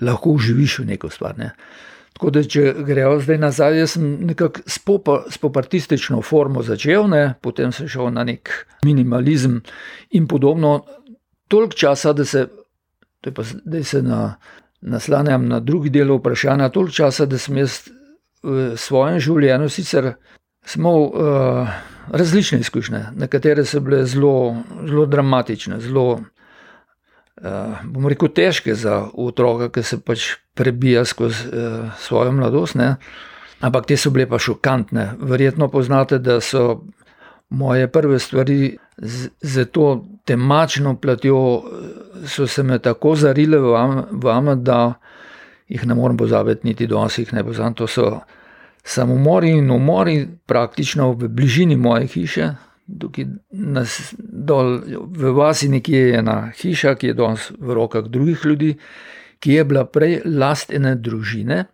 lahko 0.00 0.30
uživiš 0.30 0.78
v 0.78 0.86
neko 0.94 1.10
stvar. 1.10 1.38
Ne. 1.38 1.50
Tako 2.14 2.30
da, 2.30 2.44
če 2.46 2.62
gremo 2.86 3.18
zdaj 3.18 3.38
nazaj, 3.42 3.78
jaz 3.78 3.96
sem 3.96 4.04
nekako 4.28 4.62
s 4.70 5.38
popartistično 5.42 6.20
formo 6.22 6.62
začel, 6.62 7.08
ne, 7.10 7.24
potem 7.42 7.72
sem 7.74 7.88
šel 7.90 8.12
na 8.14 8.22
nek 8.24 8.52
minimalizem 8.86 9.58
in 10.14 10.28
podobno. 10.30 10.84
Toliko 11.50 11.74
časa, 11.76 12.12
da 12.14 12.24
se, 12.24 12.46
da 13.64 13.84
se 13.84 14.02
na, 14.02 14.36
naslanjam 14.80 15.48
na 15.48 15.60
drugi 15.60 15.90
del 15.90 16.16
vprašanja, 16.18 16.68
toliko 16.68 16.92
časa, 16.92 17.26
da 17.26 17.38
sem 17.38 17.56
jaz 17.56 17.80
v 18.42 18.74
svojem 18.76 19.20
življenju 19.20 19.68
sicer 19.72 20.12
imel 20.76 21.08
uh, 21.08 21.68
različne 22.12 22.58
izkušnje, 22.60 23.00
nekatere 23.20 23.64
so 23.64 23.80
bile 23.84 24.04
zelo, 24.08 24.56
zelo 24.88 25.06
dramatične, 25.06 25.80
zelo 25.80 26.06
uh, 26.14 27.84
bomo 27.84 28.08
rekel, 28.12 28.28
težke 28.28 28.74
za 28.74 29.02
otroka, 29.12 29.68
ki 29.72 29.82
se 29.82 30.00
pač 30.00 30.28
prebija 30.54 31.04
skozi 31.04 31.48
uh, 31.48 31.92
svojo 32.00 32.32
mladosti. 32.32 32.92
Ampak 33.64 33.86
te 33.88 33.96
so 33.96 34.10
bile 34.12 34.26
pa 34.28 34.38
šokantne. 34.38 35.14
Verjetno 35.20 35.68
poznate, 35.72 36.18
da 36.18 36.40
so 36.40 36.82
moje 37.48 37.88
prve 37.88 38.18
stvari 38.18 38.76
z, 38.98 39.30
z 39.40 39.64
to 39.72 40.04
temačno 40.24 40.96
platjo, 40.96 41.38
eh, 41.58 42.26
so 42.26 42.46
se 42.46 42.62
me 42.62 42.78
tako 42.78 43.14
zarile 43.16 43.58
v 43.58 43.74
vama, 44.22 44.54
da 44.54 44.94
jih 45.68 45.86
ne 45.86 45.94
morem 45.94 46.16
pozabiti, 46.16 46.66
niti 46.66 46.86
danes 46.86 47.18
jih 47.18 47.32
ne 47.32 47.44
poznam. 47.44 47.74
To 47.74 47.86
so 47.86 48.20
samomori 48.84 49.50
in 49.50 49.70
umori, 49.70 50.28
praktično 50.46 51.12
v 51.12 51.28
bližini 51.28 51.76
moje 51.76 52.06
hiše, 52.06 52.54
nas 53.50 54.14
dol 54.18 54.82
v 55.08 55.32
vasi 55.32 55.68
nekje 55.68 56.00
je 56.08 56.18
ena 56.18 56.52
hiša, 56.52 56.94
ki 56.94 57.06
je 57.12 57.14
danes 57.14 57.48
v 57.58 57.74
rokah 57.74 58.04
drugih 58.04 58.44
ljudi, 58.44 58.74
ki 59.40 59.52
je 59.52 59.64
bila 59.64 59.84
prej 59.84 60.20
last 60.24 60.72
ene 60.72 60.94
družine, 60.96 61.64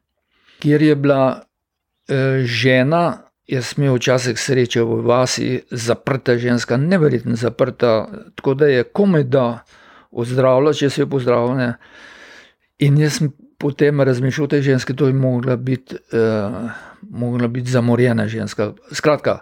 kjer 0.62 0.82
je 0.82 0.94
bila 0.96 1.42
e, 2.08 2.42
žena. 2.46 3.29
Jaz 3.50 3.72
sem 3.72 3.84
imel 3.84 3.96
včasih 3.98 4.38
srečo 4.38 4.84
v 4.86 5.00
vasi, 5.06 5.48
zaprta 5.70 6.36
ženska, 6.38 6.76
neverjetno 6.78 7.36
zaprta, 7.36 8.06
tako 8.38 8.54
da 8.54 8.68
je 8.70 8.84
komaj 8.84 9.24
da 9.26 9.46
ozdravila, 10.10 10.72
če 10.72 10.90
se 10.90 11.02
je 11.02 11.08
pozdravila. 11.10 11.72
In 12.86 12.98
jaz 12.98 13.18
sem 13.18 13.32
potem 13.58 14.00
razmišljal, 14.00 14.46
da 14.46 14.60
je 14.60 14.68
ženska, 14.70 14.94
to 14.94 15.10
je 15.10 15.16
mogla 15.18 15.56
biti, 15.56 15.98
eh, 16.12 16.70
mogla 17.10 17.48
biti 17.48 17.70
zamorjena 17.70 18.28
ženska. 18.28 18.72
Skratka, 18.92 19.40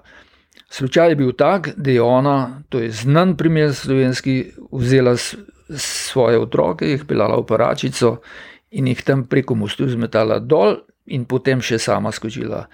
Slučaj 0.71 1.09
je 1.09 1.16
bil 1.16 1.33
tak, 1.33 1.71
da 1.77 1.90
je 1.90 2.03
ona, 2.03 2.62
to 2.68 2.79
je 2.79 2.90
znan 2.90 3.37
primer 3.37 3.75
slovenski, 3.75 4.53
vzela 4.73 5.16
svoje 5.77 6.38
otroke, 6.38 6.85
jih 6.85 7.05
pelala 7.09 7.38
v 7.40 7.47
paračico 7.47 8.18
in 8.71 8.88
jih 8.88 9.01
tam 9.03 9.25
preko 9.25 9.55
mostu 9.55 9.88
zmetala 9.88 10.38
dol, 10.38 10.77
in 11.09 11.25
potem 11.25 11.61
še 11.64 11.79
sama 11.79 12.12
skočila. 12.12 12.66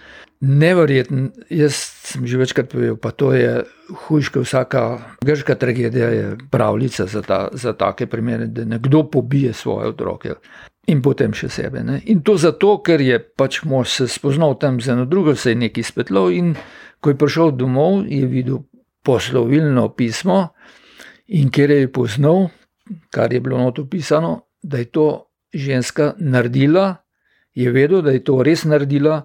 Neverjeten, 0.45 1.31
jaz 1.49 1.79
sem 2.11 2.27
že 2.27 2.39
večkrat 2.39 2.69
povedal, 2.69 2.99
pa 3.01 3.11
to 3.11 3.33
je 3.33 3.65
hujš, 4.07 4.29
kot 4.35 4.45
vsaka 4.45 4.83
grška 5.25 5.55
tragedija, 5.55 6.09
je 6.11 6.37
pravljica 6.51 7.07
za, 7.07 7.23
ta, 7.23 7.49
za 7.53 7.73
take 7.73 8.07
primere, 8.07 8.47
da 8.47 8.65
nekdo 8.65 9.07
pobije 9.11 9.53
svoje 9.53 9.95
otroke. 9.95 10.39
In 10.87 11.01
potem 11.01 11.33
še 11.33 11.49
sebe. 11.49 11.81
Ne? 11.81 12.03
In 12.13 12.21
to 12.21 12.37
zato, 12.37 12.77
ker 12.85 13.01
je 13.01 13.17
pač 13.19 13.63
mož 13.65 13.89
se 13.89 14.09
spoznal 14.09 14.59
tam 14.61 14.83
z 14.85 14.93
eno 14.93 15.07
drugo, 15.09 15.33
se 15.33 15.55
je 15.55 15.63
nekaj 15.65 15.87
spetlo 15.95 16.29
in 16.29 16.53
Ko 17.05 17.13
je 17.13 17.21
prišel 17.21 17.51
domov, 17.53 18.09
je 18.09 18.25
videl 18.25 18.63
poslovilno 19.05 19.91
pismo 19.93 20.57
in 21.37 21.51
ker 21.53 21.69
je 21.69 21.91
poznal, 21.93 22.49
kar 23.13 23.29
je 23.29 23.41
bilo 23.45 23.61
noto 23.61 23.85
pisano, 23.85 24.49
da 24.65 24.81
je 24.81 24.89
to 24.89 25.29
ženska 25.53 26.15
naredila, 26.17 27.04
je 27.55 27.71
vedel, 27.71 28.03
da 28.03 28.11
je 28.11 28.25
to 28.25 28.43
res 28.43 28.65
naredila, 28.65 29.23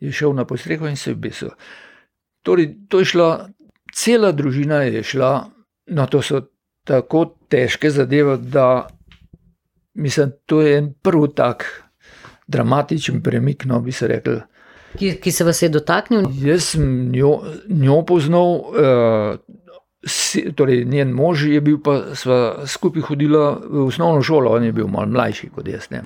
je 0.00 0.12
šel 0.12 0.34
na 0.34 0.44
postreho 0.44 0.88
in 0.88 0.96
se 0.96 1.10
je 1.10 1.14
besil. 1.14 1.50
Torej, 2.42 2.74
to 2.88 3.00
je 3.02 3.10
šla, 3.12 3.30
cela 3.94 4.32
družina 4.32 4.82
je 4.86 5.02
šla, 5.02 5.32
no 5.86 6.06
to 6.06 6.22
so 6.22 6.44
tako 6.86 7.24
težke 7.50 7.90
zadeve, 7.90 8.36
da 8.36 8.86
mislim, 9.94 10.32
to 10.46 10.60
je 10.62 10.78
en 10.78 10.92
prvi 11.02 11.28
tak 11.34 11.66
dramatičen 12.46 13.22
premik, 13.22 13.64
no 13.64 13.80
bi 13.80 13.92
se 13.92 14.06
rekel. 14.06 14.40
Ki, 14.98 15.16
ki 15.20 15.32
se 15.32 15.44
vas 15.44 15.62
je 15.62 15.68
dotaknil? 15.68 16.28
Jaz 16.40 16.70
sem 16.72 17.10
njo, 17.12 17.40
njo 17.68 18.02
poznal, 18.06 18.52
uh, 18.54 19.38
si, 20.06 20.52
torej 20.56 20.84
njen 20.84 21.10
mož 21.12 21.48
je 21.50 21.60
bil, 21.60 21.80
pa 21.82 22.14
smo 22.14 22.66
skupaj 22.66 23.02
hodili 23.10 23.38
v 23.66 23.86
osnovno 23.86 24.22
šolo, 24.22 24.54
on 24.56 24.64
je 24.64 24.72
bil 24.72 24.88
malo 24.88 25.10
mlajši 25.10 25.50
kot 25.50 25.68
jaz. 25.68 25.90
Ne. 25.90 26.04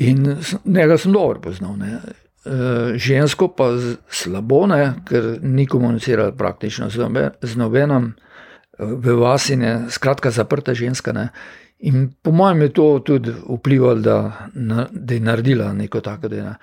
In 0.00 0.36
njega 0.64 0.96
sem 0.98 1.12
dobro 1.12 1.40
poznal. 1.44 1.76
Ne. 1.76 2.00
Uh, 2.40 2.96
žensko 2.96 3.50
pa 3.52 3.68
slabo, 4.08 4.64
ne, 4.66 4.94
ker 5.04 5.34
ni 5.42 5.66
komunicirala 5.68 6.32
praktično 6.32 6.88
z 6.88 7.56
nobenim, 7.60 8.06
uh, 8.14 8.30
v 8.80 9.16
vasine, 9.20 9.90
skratka, 9.92 10.30
zaprta 10.30 10.74
ženska. 10.74 11.12
Ne. 11.12 11.28
In 11.78 12.10
po 12.22 12.32
mojem 12.32 12.62
je 12.62 12.72
to 12.72 12.86
tudi 13.04 13.32
vplivalo, 13.48 14.00
da, 14.00 14.48
da 14.90 15.14
je 15.14 15.20
naredila 15.20 15.72
neko 15.72 16.00
tako 16.00 16.28
delo. 16.28 16.54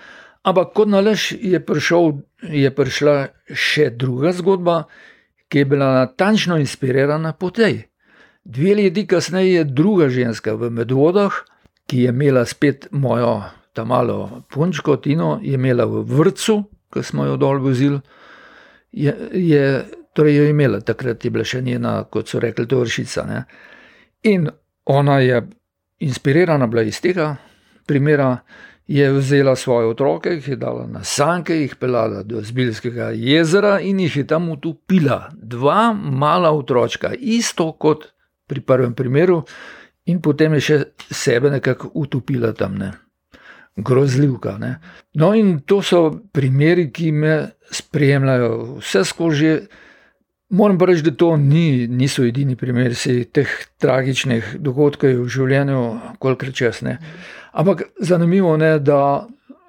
Ampak 0.47 0.73
kot 0.73 0.88
nalaž 0.88 1.32
je, 1.41 1.60
prišel, 1.60 2.21
je 2.41 2.69
prišla 2.71 3.15
še 3.52 3.89
druga 3.89 4.32
zgodba, 4.38 4.84
ki 5.52 5.63
je 5.63 5.65
bila 5.65 5.91
natančno 5.93 6.58
inspirirana 6.62 7.34
po 7.34 7.50
tej. 7.52 7.86
Dve 8.47 8.76
leti 8.76 9.04
kasneje 9.08 9.58
je 9.60 9.63
druga 9.67 10.08
ženska 10.10 10.56
v 10.56 10.69
Medvodah, 10.71 11.34
ki 11.88 12.04
je 12.04 12.13
imela 12.13 12.45
spet 12.45 12.88
mojo 12.91 13.41
tam 13.73 13.88
malo 13.88 14.43
punčko, 14.52 14.97
Tino, 14.97 15.39
je 15.43 15.54
imela 15.54 15.86
v 15.86 16.04
vrtu, 16.04 16.63
ki 16.93 17.04
smo 17.04 17.26
jo 17.26 17.38
dol 17.38 17.62
vozili. 17.62 18.00
Je, 18.91 19.13
je, 19.34 19.65
torej, 20.13 20.38
jo 20.38 20.47
imela 20.50 20.82
takrat, 20.82 21.26
je 21.26 21.32
bila 21.32 21.45
še 21.45 21.62
njena, 21.62 22.00
kot 22.10 22.32
so 22.32 22.41
rekli, 22.41 22.67
to 22.67 22.80
vršica. 22.82 23.26
Ne? 23.30 23.43
In 24.32 24.50
ona 24.86 25.19
je 25.19 25.43
inspirirana 26.00 26.67
bila 26.67 26.84
iz 26.88 27.02
tega 27.02 27.36
primera 27.88 28.38
je 28.88 29.12
vzela 29.12 29.56
svoje 29.56 29.88
otroke, 29.88 30.30
jih 30.30 30.47
je 30.47 30.56
dala 30.56 30.88
na 30.88 31.04
sanke, 31.04 31.56
jih 31.56 31.76
pelala 31.76 32.23
do 32.23 32.41
Zbiljskega 32.41 33.12
jezera 33.15 33.80
in 33.80 34.00
jih 34.00 34.17
je 34.17 34.28
tam 34.28 34.50
utopila. 34.50 35.30
Dva 35.34 35.93
mala 35.93 36.52
otročka, 36.52 37.12
isto 37.19 37.71
kot 37.71 38.08
pri 38.47 38.62
prvem 38.62 38.93
primeru, 38.95 39.43
in 40.08 40.22
potem 40.24 40.56
je 40.58 40.63
še 40.70 40.78
sebe 41.12 41.52
nekako 41.54 41.91
utopila 41.96 42.54
tam. 42.58 42.78
Ne. 42.80 42.91
Grozljivka. 43.78 44.58
Ne. 44.58 44.78
No, 45.20 45.34
in 45.38 45.60
to 45.67 45.82
so 45.86 46.10
primeri, 46.34 46.89
ki 46.91 47.12
me 47.12 47.36
spremljajo 47.72 48.80
vse 48.80 49.04
skozi. 49.06 49.52
Moram 50.58 50.78
pa 50.80 50.88
reči, 50.88 51.04
da 51.04 51.12
to 51.12 51.34
ni, 51.38 51.88
niso 51.91 52.24
edini 52.24 52.56
primeri 52.56 52.96
teh 53.36 53.56
tragičnih 53.84 54.56
dogodkov 54.63 55.26
v 55.26 55.28
življenju, 55.28 55.82
kolikor 56.24 56.54
čas 56.56 56.80
ne. 56.88 56.96
Ampak 57.52 57.89
zanimivo 58.00 58.56
je, 58.62 58.78
da 58.80 59.02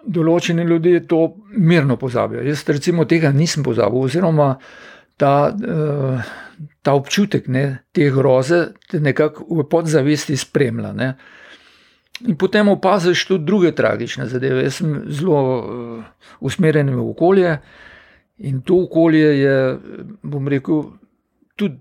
določeni 0.07 0.64
ljudje 0.68 1.07
to 1.09 1.22
mirno 1.57 1.96
pozabijo. 2.01 2.44
Jaz, 2.46 2.62
recimo, 2.68 3.05
tega 3.09 3.33
nisem 3.35 3.64
pozabil, 3.66 4.07
oziroma 4.09 4.55
ta, 5.18 5.51
eh, 5.51 6.31
ta 6.88 6.94
občutek 6.96 7.51
ne, 7.53 7.83
te 7.92 8.07
groze 8.11 8.70
te 8.88 8.96
nekako 9.01 9.44
v 9.59 9.64
podzavesti 9.68 10.37
spremlja. 10.40 10.92
Ne. 10.96 11.09
In 12.24 12.37
potem 12.40 12.70
opaziš 12.72 13.27
tudi 13.29 13.44
druge 13.44 13.74
tragične 13.77 14.24
zadeve. 14.27 14.64
Jaz 14.64 14.79
sem 14.81 14.94
zelo 15.12 15.42
uh, 15.42 16.07
usmerjen 16.40 16.88
v 16.96 17.05
okolje. 17.11 17.59
In 18.48 18.62
to 18.64 18.81
okolje 18.87 19.35
je, 19.42 19.59
bom 20.22 20.48
rekel, 20.48 20.87
tudi, 21.61 21.77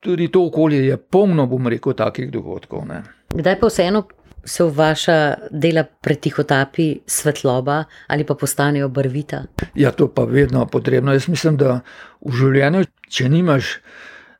tudi 0.00 0.30
to 0.30 0.46
okolje 0.46 0.84
je 0.86 0.96
polno, 0.96 1.48
bom 1.50 1.66
rekel, 1.66 1.96
takih 1.98 2.30
dogodkov. 2.30 2.86
Ne. 2.86 3.02
Kdaj 3.34 3.58
pa 3.58 3.72
vseeno 3.72 4.06
se 4.46 4.62
v 4.62 4.70
vaša 4.78 5.20
dela 5.50 5.82
pretihotapi 5.82 7.00
svetloba 7.02 7.82
ali 8.06 8.22
pa 8.22 8.38
postanejo 8.38 8.88
barvita? 8.88 9.42
Ja, 9.74 9.90
to 9.90 10.06
pa 10.06 10.22
vedno 10.22 10.68
potrebno. 10.70 11.12
Jaz 11.12 11.26
mislim, 11.28 11.58
da 11.58 11.80
v 12.22 12.36
življenju, 12.44 12.86
če 13.10 13.32
nimaš 13.32 13.80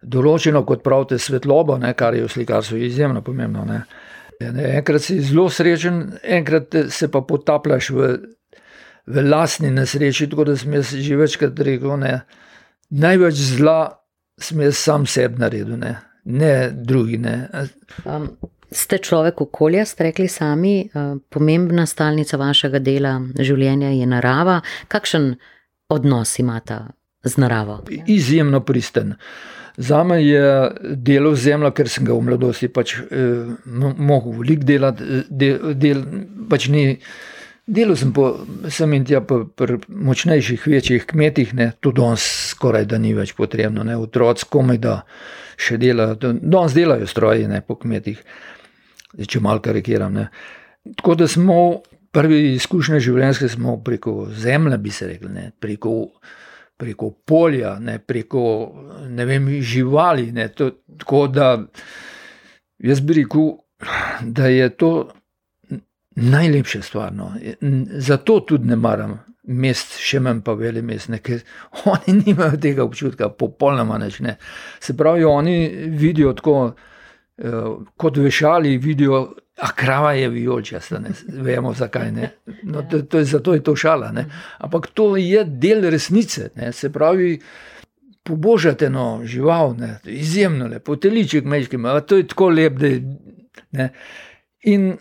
določeno, 0.03 0.65
kot 0.67 0.83
pravite, 0.85 1.19
svetlobo, 1.19 1.79
ne, 1.79 1.95
kar 1.95 2.15
je 2.15 2.25
v 2.27 2.33
slikarstvu 2.33 2.79
izjemno 2.89 3.23
pomembno. 3.23 3.65
Ne. 3.69 3.83
Ne, 4.41 4.65
enkrat 4.77 5.01
si 5.01 5.17
zelo 5.25 5.47
srečen, 5.49 6.19
enkrat 6.23 6.75
se 6.93 7.09
pa 7.09 7.23
potapljaš 7.25 7.91
v 7.97 8.11
v 9.07 9.23
lastni 9.23 9.71
nesreči, 9.71 10.27
tako 10.31 10.45
da 10.45 10.57
sem 10.57 10.75
jaz 10.75 10.91
že 10.91 11.17
večkrat 11.17 11.61
rekel, 11.61 11.95
da 12.01 12.21
največ 12.91 13.35
zla 13.55 13.79
sem 14.41 14.61
jaz 14.61 14.77
sam 14.77 15.07
sebi 15.07 15.41
naredil, 15.41 15.79
ne, 15.79 15.95
ne 16.25 16.71
drugi. 16.71 17.19
Ne. 17.19 17.49
Um, 18.05 18.29
ste 18.71 18.99
človek 18.99 19.41
okolja, 19.41 19.87
ste 19.87 20.11
rekli 20.11 20.29
sami, 20.29 20.89
uh, 20.91 21.17
pomembna 21.31 21.87
stalnica 21.87 22.37
vašega 22.37 22.83
dela, 22.83 23.17
življenja 23.39 23.95
je 23.95 24.07
narava. 24.11 24.61
Kakšen 24.89 25.35
odnos 25.89 26.39
imate 26.43 26.81
z 27.25 27.39
naravo? 27.41 27.85
Izjemno 28.07 28.61
pristen. 28.67 29.15
Za 29.66 29.66
me 30.05 30.25
je 30.25 30.71
delo 30.97 31.35
zemlja, 31.35 31.71
ker 31.71 31.89
sem 31.89 32.05
ga 32.05 32.15
v 32.17 32.25
mladosti 32.25 32.69
pač 32.69 32.97
eh, 32.97 33.47
mogel 33.67 34.39
veliko 34.41 34.65
delati, 34.65 35.05
eh, 35.05 35.25
del, 35.31 35.75
del, 35.75 36.05
pač 36.51 36.69
ni. 36.73 36.85
Delal 37.67 37.97
sem, 37.99 38.13
po, 38.15 38.29
sem 38.71 38.93
in 38.95 39.03
tja 39.03 39.19
po, 39.27 39.41
po 39.51 39.67
močnejših, 39.91 40.69
večjih 40.71 41.07
kmetih, 41.11 41.51
ne, 41.59 41.73
to 41.83 41.91
danes 41.91 42.23
skoraj 42.53 42.85
da 42.87 43.01
ni 43.03 43.11
več 43.11 43.33
potrebno, 43.35 43.83
ne, 43.83 43.97
otroci 43.99 44.47
komaj 44.55 44.79
da 44.85 45.01
še 45.59 45.75
delajo, 45.83 46.15
danes 46.39 46.77
delajo 46.77 47.09
stroji 47.11 47.49
ne, 47.51 47.59
po 47.67 47.75
kmetih, 47.81 48.23
če 49.19 49.43
malo 49.43 49.65
karikiram. 49.65 50.15
Ne. 50.15 50.29
Tako 50.95 51.17
da 51.19 51.27
smo 51.27 51.59
prvi 52.15 52.55
izkušnje 52.55 53.01
življenjske 53.03 53.49
smo 53.53 53.77
preko 53.85 54.29
zemlje, 54.31 54.79
bi 54.79 54.95
se 54.95 55.11
rekli, 55.11 55.33
ne, 55.35 55.51
preko, 55.61 55.97
preko 56.77 57.11
polja, 57.11 57.79
ne, 57.81 57.99
preko 57.99 58.43
ne 59.09 59.25
vem, 59.25 59.49
živali. 59.61 60.31
Ne, 60.33 60.49
to, 60.49 60.71
tako 60.99 61.27
da 61.27 61.53
jaz 62.79 63.01
bi 63.01 63.23
rekel, 63.23 63.55
da 64.21 64.47
je 64.47 64.69
to 64.77 64.91
najlepša 66.17 66.83
stvar. 66.83 67.15
No. 67.15 67.33
Zato 67.91 68.41
tudi 68.41 68.69
ne 68.69 68.77
maram 68.77 69.19
mest, 69.47 69.97
še 70.03 70.21
manj 70.21 70.43
pa 70.47 70.57
vele 70.59 70.83
mest, 70.83 71.11
ker 71.23 71.43
oni 71.93 72.19
nimajo 72.25 72.61
tega 72.61 72.85
občutka, 72.85 73.31
popolnoma 73.31 73.99
neč. 74.03 74.21
Ne. 74.25 74.37
Se 74.81 74.97
pravi, 74.97 75.25
oni 75.25 75.89
vidijo 75.97 76.35
tako, 76.37 76.61
uh, 76.73 77.75
kot 77.97 78.23
vešali, 78.23 78.77
vidijo. 78.83 79.27
A 79.57 79.73
krava 79.73 80.13
je 80.13 80.29
vijolčasta, 80.29 80.99
ne 80.99 81.11
vemo 81.29 81.73
zakaj. 81.75 82.11
Ne. 82.13 82.31
No, 82.63 82.83
to, 82.91 83.03
to 83.03 83.19
je, 83.19 83.25
zato 83.25 83.55
je 83.55 83.63
to 83.65 83.77
šala. 83.77 84.13
Ne. 84.13 84.27
Ampak 84.59 84.87
to 84.95 85.17
je 85.17 85.45
del 85.45 85.91
resnice. 85.91 86.51
Ne. 86.57 86.73
Se 86.73 86.93
pravi, 86.93 87.39
pobožate 88.23 88.91
no, 88.91 89.21
žival, 89.25 89.75
ne. 89.79 89.99
izjemno 90.05 90.67
lepo, 90.67 90.97
teliček 90.97 91.45
mečki, 91.45 91.79
to 92.07 92.17
je 92.17 92.27
tako 92.27 92.49
lep. 92.49 92.79
Da, 93.73 93.89
In 94.67 94.97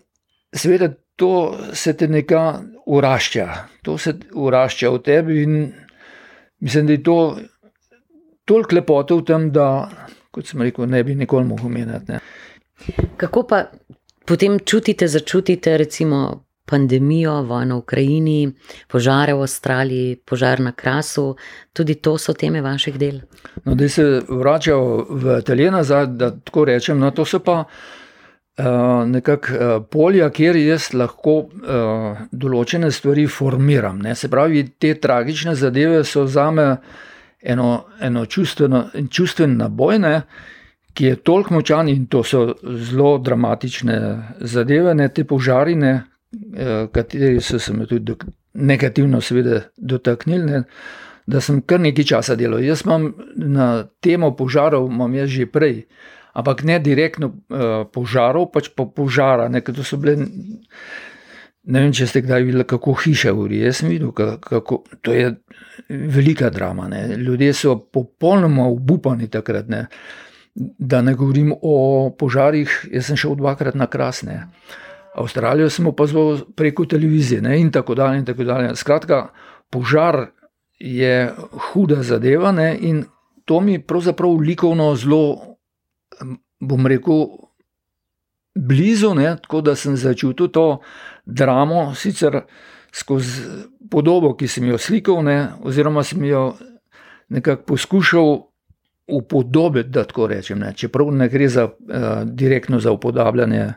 seveda 0.56 0.94
to 1.16 1.58
se 1.74 1.94
te 1.98 2.08
nekaj 2.08 2.54
urašča, 2.86 3.48
to 3.82 3.98
se 3.98 4.14
urašča 4.34 4.90
v 4.90 5.02
tebi. 5.02 5.42
In 5.44 5.74
mislim, 6.60 6.88
da 6.88 6.94
je 6.94 7.04
to 7.04 7.38
toliko 8.46 8.76
lepote 8.76 9.14
v 9.14 9.26
tem, 9.26 9.52
da, 9.52 9.90
kot 10.32 10.48
sem 10.48 10.62
rekel, 10.62 10.88
ne 10.90 11.04
bi 11.04 11.16
nikoli 11.16 11.48
mogel 11.48 11.70
menjati. 11.70 12.20
Kako 13.18 13.44
pa 13.50 13.64
potem 14.26 14.60
čutite, 14.60 15.08
začutite, 15.08 15.78
recimo. 15.78 16.46
Pandemijo, 16.66 17.44
vojno 17.46 17.76
v 17.76 17.80
Ukrajini, 17.80 18.54
požare 18.90 19.34
v 19.34 19.46
Avstraliji, 19.46 20.16
požar 20.26 20.60
na 20.60 20.72
Krasu, 20.72 21.36
tudi 21.74 21.96
to 21.96 22.18
so 22.18 22.34
teme 22.34 22.62
vaših 22.62 22.98
del. 22.98 23.20
No, 23.66 23.76
da 23.76 23.90
se 23.90 24.22
vračajo 24.28 25.06
v 25.10 25.38
Italijano, 25.40 25.84
da 26.08 26.32
tako 26.32 26.66
rečem, 26.66 27.00
no, 27.00 27.12
to 27.12 27.26
so 27.26 27.40
pa 27.40 27.60
uh, 28.58 28.66
nekako 29.06 29.54
uh, 29.54 29.86
polja, 29.92 30.30
kjer 30.30 30.58
jaz 30.58 30.90
lahko 30.94 31.38
uh, 31.38 32.26
določene 32.32 32.90
stvari 32.92 33.28
formiram. 33.28 34.02
Ne. 34.02 34.16
Se 34.16 34.30
pravi, 34.30 34.66
te 34.80 34.96
tragične 34.98 35.56
zadeve 35.56 36.04
so 36.04 36.26
za 36.26 36.50
me 36.52 36.66
eno, 37.46 37.86
eno 38.02 38.26
čustven 38.26 39.58
naboj, 39.58 40.00
ne, 40.02 40.16
ki 40.96 41.06
je 41.12 41.16
toliko 41.16 41.54
močan 41.58 41.90
in 41.92 42.06
to 42.08 42.24
so 42.24 42.48
zelo 42.64 43.18
dramatične 43.18 43.98
zadeve, 44.40 44.96
ne 44.96 45.10
te 45.14 45.26
požarine, 45.28 45.94
uh, 46.32 46.88
kateri 46.92 47.42
so 47.42 47.60
se 47.60 47.74
me 47.74 47.86
tudi 47.86 48.16
negativno, 48.54 49.22
seveda, 49.22 49.62
dotaknili. 49.78 50.46
Ne. 50.52 50.64
Da 51.28 51.42
sem 51.42 51.62
kar 51.66 51.82
nekaj 51.82 52.06
časa 52.06 52.36
delal. 52.38 52.62
Jaz 52.64 52.86
imam 52.86 53.10
na 53.36 53.88
temo 54.00 54.36
požarov, 54.38 54.88
imam 54.92 55.14
jaz 55.16 55.30
že 55.30 55.50
prej 55.52 55.84
ampak 56.36 56.64
ne 56.68 56.80
direktno 56.84 57.32
uh, 57.32 57.88
požarov, 57.88 58.52
pač 58.52 58.70
pa 58.76 58.84
požara. 58.86 59.48
Ne, 59.48 59.64
bile, 59.64 60.16
ne 61.64 61.84
vem, 61.86 61.94
če 61.96 62.08
ste 62.12 62.22
kdaj 62.26 62.44
videli, 62.44 62.68
kako 62.68 62.96
hiše 63.00 63.32
uri. 63.32 63.64
Jaz 63.64 63.82
sem 63.82 63.90
videl, 63.94 64.12
kako 64.12 64.84
to 65.00 65.16
je 65.16 65.32
velika 65.90 66.52
drama. 66.52 66.90
Ne. 66.92 67.16
Ljudje 67.16 67.54
so 67.56 67.78
popolnoma 67.80 68.68
obupani 68.68 69.32
takrat. 69.32 69.72
Ne. 69.72 69.86
Da 70.56 71.02
ne 71.02 71.14
govorim 71.14 71.54
o 71.62 72.10
požarih, 72.20 72.72
jaz 72.92 73.10
sem 73.10 73.18
šel 73.20 73.36
dvakrat 73.36 73.76
na 73.76 73.90
krasne. 73.92 74.46
Avstralijo 75.16 75.70
sem 75.70 75.88
opazoval 75.88 76.46
preko 76.56 76.86
televizije 76.86 77.42
ne, 77.42 77.60
in 77.60 77.72
tako 77.72 77.96
dalje. 77.96 78.20
In 78.20 78.26
tako 78.26 78.44
dalje. 78.44 78.76
Skratka, 78.76 79.30
požar 79.70 80.30
je 80.80 81.34
huda 81.72 82.04
zadeva 82.04 82.52
ne, 82.52 82.78
in 82.82 83.04
to 83.46 83.60
mi 83.60 83.80
pravzaprav 83.80 84.38
likovno 84.40 84.96
zelo 84.96 85.56
bom 86.60 86.88
rekel, 86.88 87.28
blizu, 88.56 89.14
ne, 89.14 89.36
tako 89.42 89.62
da 89.62 89.76
sem 89.76 89.98
začutil 89.98 90.48
to 90.48 90.80
dramo, 91.26 91.96
sicer 91.96 92.42
skozi 92.94 93.42
podobo, 93.92 94.34
ki 94.36 94.48
sem 94.48 94.68
jo 94.70 94.78
slikal, 94.78 95.24
ne, 95.24 95.52
oziroma 95.64 96.04
sem 96.04 96.24
jo 96.26 96.54
nekako 97.30 97.64
poskušal 97.74 98.38
upodobiti, 99.08 99.90
da 99.90 100.04
tako 100.04 100.28
rečem. 100.28 100.60
Ne, 100.60 100.74
čeprav 100.74 101.12
ne 101.14 101.30
gre 101.30 101.50
za, 101.50 101.66
uh, 101.66 102.06
direktno 102.24 102.80
za 102.80 102.92
upodabljanje, 102.92 103.74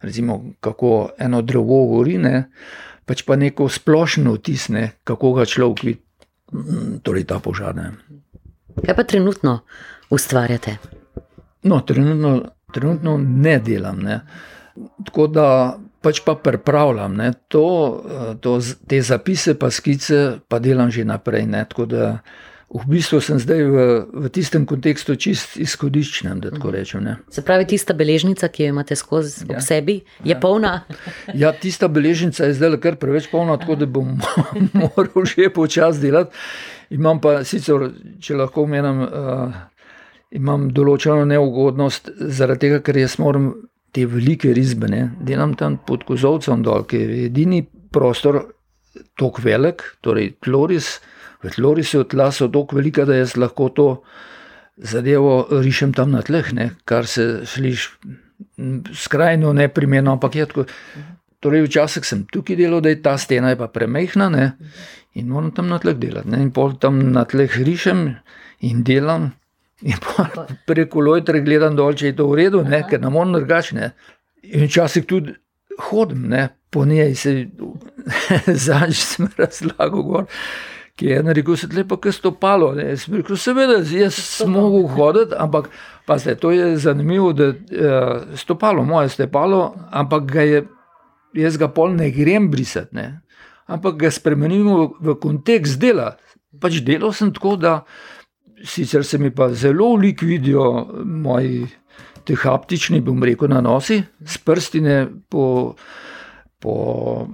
recimo, 0.00 0.44
kako 0.60 1.10
eno 1.18 1.42
drevo 1.42 1.86
gori, 1.86 2.18
ne, 2.18 2.48
pač 3.06 3.22
pa 3.26 3.36
neko 3.36 3.68
splošno 3.68 4.34
vtisne, 4.34 4.90
kako 5.04 5.32
ga 5.38 5.46
človek 5.46 5.82
vidi, 5.82 6.02
torej 7.02 7.24
ta 7.24 7.38
požar. 7.38 7.76
Ne. 7.76 7.92
Kaj 8.82 8.96
pa 8.96 9.04
trenutno 9.04 9.60
ustvarjate? 10.10 10.76
No, 11.62 11.80
trenutno, 11.80 12.42
trenutno 12.72 13.16
ne 13.18 13.58
delam. 13.58 14.02
Ne. 14.02 14.20
Tako 15.06 15.26
da 15.26 15.46
pač 16.02 16.20
pa 16.26 16.34
pripravljam 16.34 17.18
to, 17.48 17.66
to, 18.40 18.58
te 18.88 19.02
zapise, 19.02 19.54
pa 19.58 19.70
skice, 19.70 20.42
pa 20.48 20.58
delam 20.58 20.90
že 20.90 21.04
naprej. 21.04 21.46
Ne. 21.46 21.64
Tako 21.68 21.86
da 21.86 22.18
v 22.72 22.88
bistvu 22.88 23.20
sem 23.20 23.36
zdaj 23.36 23.62
v, 23.68 23.76
v 24.24 24.28
tistem 24.32 24.64
kontekstu 24.68 25.12
čist 25.20 25.58
izhodiščnem, 25.60 26.40
da 26.40 26.52
tako 26.54 26.72
rečem. 26.72 27.04
Ne. 27.04 27.16
Se 27.32 27.44
pravi, 27.44 27.66
tista 27.68 27.92
beležnica, 27.96 28.48
ki 28.48 28.64
jo 28.64 28.72
imate 28.72 28.96
skozi 28.96 29.44
ja. 29.44 29.58
ob 29.58 29.64
sebi, 29.64 29.98
je 30.24 30.32
ja. 30.32 30.38
polna. 30.40 30.72
Ja, 31.36 31.52
tista 31.52 31.90
beležnica 31.92 32.48
je 32.48 32.56
zdaj 32.56 32.78
kar 32.80 32.96
preveč 33.00 33.28
polna, 33.32 33.58
tako 33.60 33.76
da 33.82 33.88
bom 33.88 34.14
moral 34.78 35.28
že 35.28 35.52
počasi 35.52 36.00
delati. 36.06 36.32
Imam 36.96 37.20
pa 37.20 37.42
sicer, 37.48 37.90
če 38.20 38.40
lahko 38.40 38.64
omenim, 38.64 39.04
uh, 39.04 39.60
imam 40.32 40.70
določeno 40.72 41.28
neugodnost 41.28 42.08
zaradi 42.32 42.68
tega, 42.68 42.80
ker 42.84 43.00
jaz 43.00 43.18
moram 43.20 43.52
te 43.92 44.06
velike 44.08 44.52
risbe, 44.56 44.88
ne, 44.88 45.06
delam 45.20 45.52
tam 45.60 45.76
pod 45.84 46.06
kozovcem 46.08 46.64
dol, 46.64 46.86
ki 46.88 47.00
je 47.00 47.24
edini 47.28 47.60
prostor 47.92 48.46
tako 49.20 49.44
velik, 49.44 49.84
torej 50.04 50.34
tloris. 50.44 50.96
V 51.42 51.50
tlorisu 51.50 52.04
tla 52.04 52.30
so 52.32 52.48
tako 52.48 52.78
velika, 52.78 53.04
da 53.04 53.16
jaz 53.18 53.36
lahko 53.36 53.68
to 53.74 53.88
zadevo 54.76 55.46
rišem 55.50 55.92
tam 55.92 56.12
na 56.14 56.22
tleh, 56.22 56.52
ne? 56.54 56.70
kar 56.84 57.06
se 57.06 57.46
sliši 57.46 57.88
skrajno 58.94 59.52
neprimerno, 59.52 60.12
ampak 60.12 60.34
je 60.34 60.46
tako. 60.46 60.64
Torej, 61.42 61.64
včasih 61.66 62.06
sem 62.06 62.22
tukaj 62.30 62.56
delal, 62.56 62.80
da 62.80 62.92
je 62.92 63.00
ta 63.02 63.16
stena 63.18 63.50
je 63.50 63.58
pa 63.58 63.66
premehna 63.66 64.28
ne? 64.30 64.52
in 65.18 65.28
moram 65.28 65.50
tam 65.50 65.68
na 65.68 65.80
tleh 65.82 65.98
delati. 65.98 66.30
Ne? 66.30 66.38
In 66.42 66.52
pol 66.54 66.76
tam 66.78 67.00
na 67.12 67.24
tleh 67.26 67.50
rišem 67.50 68.04
in 68.62 68.82
delam. 68.86 69.32
In 69.82 69.98
preko 70.70 71.02
lojtra 71.02 71.42
gledam 71.42 71.76
dol, 71.76 71.98
če 71.98 72.12
je 72.12 72.18
to 72.20 72.28
v 72.30 72.38
redu, 72.44 72.62
ne? 72.62 72.84
ker 72.88 73.02
nam 73.02 73.18
on 73.18 73.34
drugačne. 73.34 73.90
In 74.54 74.68
včasih 74.70 75.06
tudi 75.10 75.34
hodim 75.90 76.28
ne? 76.30 76.48
po 76.72 76.86
njej, 76.86 77.14
se 77.18 77.32
zadnjič 78.66 79.02
sem 79.02 79.26
razlagal 79.36 80.06
gor 80.06 80.30
ki 80.96 81.06
je 81.06 81.22
rekel, 81.22 81.56
se 81.56 81.68
lepo, 81.72 81.96
kaj 81.96 82.12
stopalo. 82.12 82.72
Rekel, 82.74 83.36
seveda, 83.36 83.80
jaz 83.96 84.18
sem 84.18 84.52
mogel 84.52 84.86
hoditi, 84.92 85.36
ampak 85.38 85.70
pazite, 86.06 86.36
to 86.40 86.50
je 86.50 86.76
zanimivo, 86.78 87.32
da 87.32 87.52
je 87.52 88.36
stopalo, 88.36 88.84
moje 88.84 89.08
stopalo, 89.08 89.74
ampak 89.90 90.30
ga 90.32 90.46
je, 90.46 90.64
jaz 91.34 91.56
ga 91.56 91.68
pol 91.72 91.96
ne 91.96 92.10
grem 92.10 92.50
brisati, 92.50 92.96
ne? 92.96 93.08
ampak 93.72 93.96
ga 93.96 94.10
spremenimo 94.10 94.92
v 95.00 95.14
kontekst 95.20 95.80
dela. 95.80 96.16
Pač 96.60 96.82
delal 96.84 97.14
sem 97.16 97.32
tako, 97.32 97.56
da 97.56 97.80
sicer 98.64 99.04
se 99.04 99.18
mi 99.18 99.30
pa 99.34 99.48
zelo 99.54 99.94
likvidijo 99.96 100.64
moji 101.04 101.66
te 102.24 102.36
haptični, 102.38 103.00
bom 103.00 103.22
rekel, 103.24 103.48
na 103.50 103.62
nosi, 103.64 104.02
s 104.26 104.38
prstine 104.38 105.06
po 105.30 105.74
po 106.62 107.26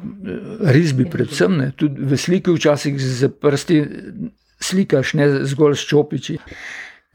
risbi, 0.64 1.04
predvsem 1.10 1.56
ne. 1.60 1.70
tudi 1.76 2.00
v 2.00 2.16
sliki, 2.16 2.54
včasih 2.56 2.96
z 2.96 3.28
prsti 3.28 3.78
slikaš, 4.60 5.14
ne 5.14 5.30
zgolj 5.44 5.76
s 5.76 5.88
čopiči. 5.88 6.38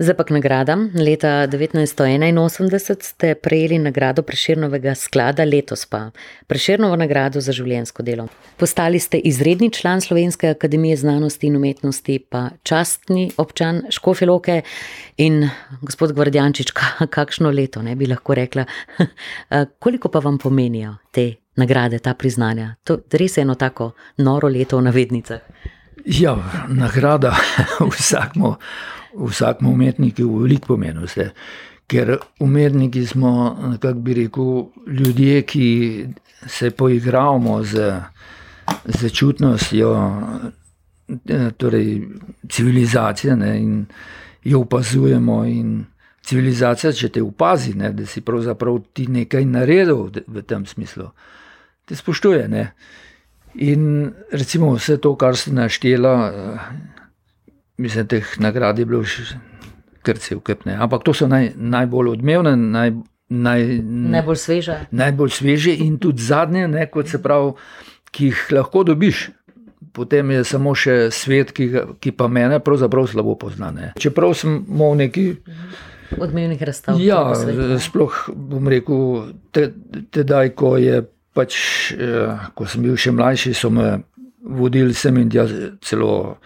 Zdaj 0.01 0.15
pa 0.17 0.23
k 0.25 0.33
nagradam. 0.33 0.87
Leta 0.97 1.45
1981 1.45 3.03
ste 3.05 3.35
prejeli 3.37 3.77
nagrado 3.77 4.23
Preširnovega 4.25 4.95
sklada, 4.97 5.45
letos 5.45 5.85
pa 5.85 6.09
Preširnovo 6.49 6.97
nagrado 6.97 7.41
za 7.41 7.53
življensko 7.53 8.01
delo. 8.01 8.25
Postali 8.57 8.97
ste 8.99 9.21
izredni 9.21 9.69
član 9.69 10.01
Slovenske 10.01 10.49
akademije 10.49 10.97
znanosti 10.97 11.47
in 11.47 11.59
umetnosti, 11.61 12.17
pa 12.29 12.49
častni 12.63 13.29
občan 13.37 13.83
Škofiloke 13.93 14.63
in 15.21 15.45
gospod 15.81 16.17
Gvardjančič, 16.17 16.73
kakšno 17.17 17.53
leto 17.53 17.85
ne 17.85 17.93
bi 17.95 18.09
lahko 18.09 18.33
rekla. 18.33 18.65
Koliko 19.83 20.09
pa 20.09 20.25
vam 20.25 20.41
pomenijo 20.41 20.97
te 21.11 21.42
nagrade, 21.55 21.99
ta 21.99 22.13
priznanja. 22.13 22.75
To 22.83 22.93
je 22.93 23.17
res 23.17 23.37
eno 23.37 23.55
tako 23.55 23.91
noro 24.17 24.47
leto 24.47 24.77
v 24.77 24.89
navednicah. 24.89 25.41
Ja, 26.05 26.35
nagrada 26.67 27.35
vsakmo, 27.91 28.57
vsakmo 29.13 29.69
umetniku 29.69 30.27
veliko 30.41 30.67
pomenu. 30.67 31.05
Vse. 31.05 31.29
Ker 31.87 32.17
umetniki 32.39 33.05
smo, 33.05 33.57
kako 33.81 33.99
bi 33.99 34.13
rekel, 34.13 34.65
ljudje, 34.87 35.41
ki 35.41 35.67
se 36.47 36.71
poigravamo 36.71 37.63
z, 37.63 37.93
z 38.85 39.09
čutnostjo 39.09 39.91
eh, 41.29 41.51
torej, 41.57 42.01
civilizacije 42.49 43.35
ne, 43.35 43.57
in 43.61 43.85
jo 44.43 44.61
opazujemo. 44.61 45.45
In 45.45 45.85
civilizacija, 46.23 46.91
če 46.91 47.09
te 47.09 47.21
opazi, 47.21 47.73
ne, 47.73 47.91
da 47.93 48.05
si 48.05 48.21
pravzaprav 48.21 48.79
ti 48.93 49.07
nekaj 49.07 49.45
naredil 49.45 50.09
v 50.27 50.41
tem 50.47 50.65
smislu 50.65 51.11
te 51.85 51.95
spoštuje. 51.95 52.47
Ne? 52.47 52.71
In 53.55 54.11
recimo 54.31 54.73
vse 54.75 54.97
to, 54.97 55.15
kar 55.15 55.37
si 55.37 55.53
naštela, 55.53 56.13
eh, 56.29 56.59
mislim, 57.77 58.07
teh 58.07 58.37
nagrad 58.39 58.79
je 58.79 58.85
bilo 58.85 59.03
še 59.05 59.35
kar 60.03 60.17
se 60.17 60.35
ukepne. 60.35 60.75
Ampak 60.79 61.03
to 61.03 61.13
so 61.13 61.27
naj, 61.27 61.53
najbolj 61.55 62.11
odmevne, 62.17 62.55
naj, 62.57 62.91
naj, 63.29 63.61
najbolj 64.17 64.39
sveže. 64.41 64.77
Najbolj 64.91 65.31
sveže 65.37 65.75
in 65.85 65.97
tudi 66.01 66.23
zadnje, 66.23 66.67
ne, 66.67 66.87
kot 66.91 67.07
se 67.09 67.21
pravi, 67.23 67.53
ki 68.11 68.31
jih 68.31 68.43
lahko 68.59 68.83
dobiš. 68.83 69.29
Potem 69.93 70.31
je 70.33 70.43
samo 70.47 70.73
še 70.75 71.11
svet, 71.13 71.53
ki, 71.53 71.69
ki 72.01 72.13
pa 72.17 72.27
mene 72.27 72.59
pravzaprav 72.63 73.07
slabo 73.11 73.35
pozna. 73.39 73.69
Ne. 73.71 73.93
Čeprav 73.99 74.33
sem 74.37 74.63
imel 74.67 74.97
neki. 75.05 75.25
Odmevnih 76.17 76.61
razstav. 76.61 76.99
Ja, 77.01 77.33
sploh 77.81 78.17
bom 78.33 78.67
rekel, 78.69 79.33
tedaj, 79.53 80.53
ko 80.57 80.75
je 80.81 81.03
pač, 81.33 81.55
eh, 81.91 82.49
ko 82.55 82.67
sem 82.69 82.83
bil 82.85 82.97
še 82.99 83.11
mlajši, 83.11 83.53
so 83.57 83.69
me 83.73 84.03
vodili 84.43 84.93
sem 84.93 85.17
in 85.17 85.31
tja 85.31 85.47
celo. 85.81 86.37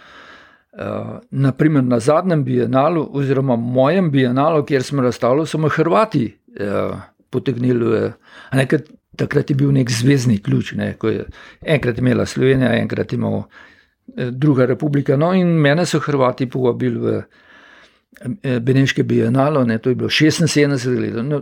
Uh, 0.78 1.16
naprimer, 1.34 1.82
na 1.82 1.98
zadnjem 1.98 2.44
bienalu, 2.46 3.02
oziroma 3.18 3.56
mojem 3.58 4.12
bienalu, 4.14 4.60
kjer 4.62 4.84
smo 4.86 5.02
razstavljali, 5.02 5.50
so 5.50 5.58
me 5.58 5.72
Hrvati 5.74 6.28
uh, 6.30 7.00
potegnili. 7.34 8.12
Nekaj, 8.54 8.84
takrat 9.18 9.50
je 9.50 9.56
bil 9.58 9.72
nek 9.74 9.90
zvezdni 9.90 10.38
ključ, 10.38 10.76
ne, 10.78 10.92
ko 11.02 11.10
je 11.10 11.26
enkrat 11.66 11.98
imela 11.98 12.28
Slovenija, 12.30 12.76
enkrat 12.78 13.16
imela 13.18 13.40
uh, 13.40 14.30
druga 14.30 14.70
republika. 14.70 15.18
No, 15.18 15.32
in 15.34 15.58
mene 15.58 15.88
so 15.90 15.98
Hrvati 16.00 16.46
povabili 16.46 17.02
v 17.02 17.18
uh, 17.18 18.60
Beneške 18.62 19.04
bienalo, 19.04 19.66
ne, 19.66 19.80
to 19.82 19.90
je 19.90 19.96
bilo 19.96 20.10
76 20.14 20.94
let. 21.02 21.26
No, 21.26 21.42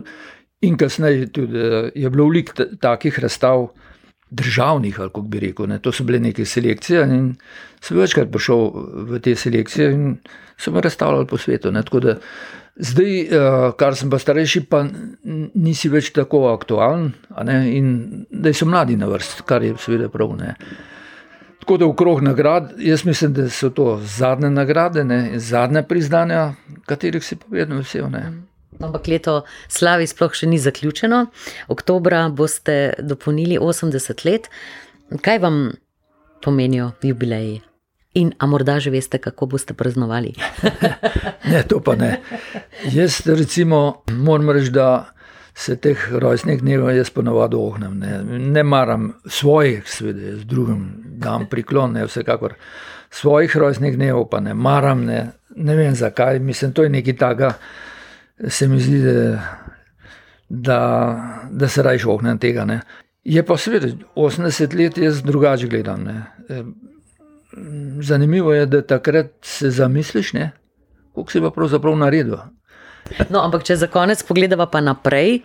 In 0.66 0.76
kasneje 0.76 1.30
tudi 1.32 1.58
eh, 1.58 1.90
je 1.94 2.10
bilo 2.10 2.28
veliko 2.28 2.64
takih 2.80 3.18
razstav, 3.22 3.68
državnih, 4.30 5.00
ali 5.00 5.08
kako 5.08 5.20
bi 5.20 5.40
rekel. 5.40 5.66
Ne. 5.66 5.78
To 5.78 5.92
so 5.92 6.04
bile 6.04 6.18
neke 6.18 6.44
selekcije 6.44 7.02
in 7.14 7.34
sem 7.80 7.98
večkrat 7.98 8.30
prišel 8.32 8.70
v 9.06 9.20
te 9.22 9.36
selekcije 9.36 9.92
in 9.92 10.16
so 10.58 10.72
me 10.72 10.80
razstavljali 10.80 11.26
po 11.26 11.38
svetu. 11.38 11.70
Da, 11.70 12.16
zdaj, 12.76 13.20
eh, 13.20 13.28
kar 13.78 13.96
sem 13.96 14.10
pa 14.10 14.18
starejši, 14.18 14.64
pa 14.70 14.84
nisi 15.54 15.88
več 15.88 16.10
tako 16.12 16.48
aktualen 16.54 17.12
in 17.70 18.26
da 18.30 18.52
so 18.52 18.66
mladi 18.66 18.96
na 18.96 19.06
vrst, 19.06 19.42
kar 19.46 19.62
je 19.62 19.76
seveda 19.78 20.08
prav. 20.08 20.36
Ne. 20.36 20.54
Tako 21.60 21.76
da 21.76 21.86
v 21.86 21.94
krog 21.98 22.20
nagrad, 22.22 22.74
jaz 22.78 23.04
mislim, 23.04 23.32
da 23.32 23.48
so 23.50 23.70
to 23.70 24.00
zadnje 24.04 24.50
nagrade, 24.50 25.04
ne, 25.04 25.38
zadnje 25.38 25.82
priznanja, 25.82 26.54
katerih 26.86 27.24
si 27.24 27.36
povedal, 27.36 27.80
vse. 27.82 28.02
Ampak 28.80 29.08
leto 29.08 29.42
slavi 29.68 30.06
sploh 30.06 30.34
še 30.36 30.48
ni 30.50 30.58
zaključeno. 30.60 31.26
Oktobra 31.72 32.26
boste 32.28 32.94
dopolnili 32.98 33.58
80 33.58 34.24
let. 34.28 34.50
Kaj 35.22 35.38
vam 35.38 35.62
pomenijo 36.44 36.92
jubileji? 37.02 37.60
In 38.16 38.32
a 38.38 38.46
morda 38.48 38.78
že 38.80 38.90
veste, 38.90 39.18
kako 39.20 39.46
boste 39.46 39.74
praznovali? 39.74 40.32
ne, 41.52 41.62
to 41.68 41.82
pa 41.84 41.96
ne. 41.96 42.16
Jaz 42.92 43.20
recimo 43.26 44.02
moram 44.08 44.50
reči, 44.50 44.72
da 44.72 45.16
se 45.56 45.76
teh 45.76 46.00
rojstnih 46.12 46.60
dnev 46.60 46.88
jaz 46.96 47.10
ponovadi 47.10 47.56
ohnem. 47.56 47.98
Ne, 47.98 48.20
ne 48.38 48.62
maram 48.62 49.12
svojih, 49.24 49.84
seveda, 49.88 50.36
z 50.36 50.44
drugim 50.44 50.88
dam 51.20 51.46
priklon, 51.50 51.92
ne 51.96 52.04
vsekakor. 52.08 52.54
Svojih 53.10 53.56
rojstnih 53.56 53.96
dnev 53.96 54.26
pa 54.30 54.40
ne 54.40 54.54
maram, 54.54 55.04
ne, 55.04 55.20
ne 55.56 55.76
vem 55.76 55.94
zakaj, 55.94 56.38
mislim, 56.38 56.72
to 56.72 56.84
je 56.84 56.92
nekaj 56.92 57.16
takega 57.16 57.52
se 58.48 58.68
mi 58.68 58.80
zdi, 58.80 59.02
da, 60.48 60.80
da 61.50 61.68
se 61.68 61.82
raje 61.82 62.06
ohnem 62.06 62.38
tega. 62.38 62.64
Ne. 62.64 62.80
Je 63.24 63.42
pa 63.46 63.56
seveda 63.56 63.88
80 64.16 64.76
let, 64.78 64.98
jaz 64.98 65.22
drugače 65.22 65.66
gledam. 65.66 66.04
Ne. 66.04 66.22
E, 66.48 66.62
zanimivo 68.02 68.54
je, 68.54 68.66
da 68.66 68.82
takrat 68.82 69.32
se 69.42 69.70
zamisliš, 69.70 70.32
kako 71.14 71.30
si 71.30 71.40
pa 71.40 71.50
pravzaprav 71.50 71.96
naredil. 71.96 72.36
No, 73.30 73.40
ampak 73.42 73.64
če 73.64 73.76
za 73.76 73.86
konec 73.86 74.22
pogledamo 74.26 74.66
pa 74.70 74.80
naprej, 74.80 75.40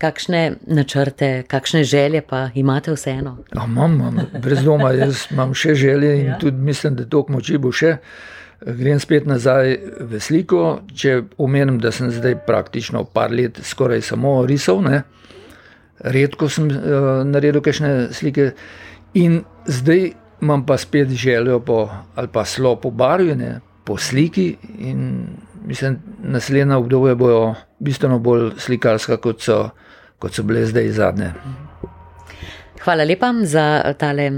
kakšne 0.00 0.56
načrte, 0.66 1.42
kakšne 1.48 1.84
želje 1.84 2.22
pa 2.26 2.48
imate 2.54 2.92
vseeno? 2.92 3.36
Imam, 3.54 3.94
imam, 3.94 4.20
brez 4.42 4.64
doma, 4.64 4.92
jaz 4.96 5.26
imam 5.30 5.54
še 5.54 5.74
želje 5.74 6.14
in 6.20 6.26
ja. 6.32 6.38
tudi 6.38 6.56
mislim, 6.56 6.96
da 6.96 7.04
to 7.04 7.24
moči 7.28 7.58
bo 7.58 7.72
še. 7.72 7.96
Grem 8.60 9.00
spet 9.00 9.26
nazaj 9.26 9.76
v 10.00 10.20
sliko. 10.20 10.80
Če 10.92 11.22
omenim, 11.40 11.78
da 11.80 11.92
sem 11.92 12.10
zdaj 12.12 12.42
praktično 12.46 13.04
par 13.08 13.32
let 13.32 13.60
skoraj 13.64 14.02
samo 14.12 14.40
risal, 14.46 14.82
ne? 14.84 15.02
redko 16.00 16.48
sem 16.48 16.70
uh, 16.72 17.20
naredil 17.28 17.60
kakšne 17.60 18.08
slike, 18.16 18.54
in 19.20 19.42
zdaj 19.68 20.14
imam 20.40 20.62
pa 20.64 20.78
spet 20.80 21.10
željo 21.12 21.58
po, 21.60 21.90
ali 22.16 22.28
pa 22.32 22.44
slo 22.48 22.76
po 22.80 22.90
barvi, 22.90 23.34
ne? 23.36 23.58
po 23.84 23.98
sliki 24.00 24.56
in 24.78 25.26
mislim, 25.66 25.98
naslednja 26.22 26.78
obdobja 26.78 27.14
bojo 27.14 27.54
bistveno 27.78 28.18
bolj 28.18 28.50
slikarska, 28.58 29.16
kot 29.16 29.42
so, 29.42 29.58
kot 30.18 30.32
so 30.32 30.42
bile 30.42 30.64
zdaj 30.66 30.88
zadnje. 30.90 31.32
Hvala 32.84 33.04
lepa 33.04 33.32
za 33.44 33.94
tale 33.98 34.30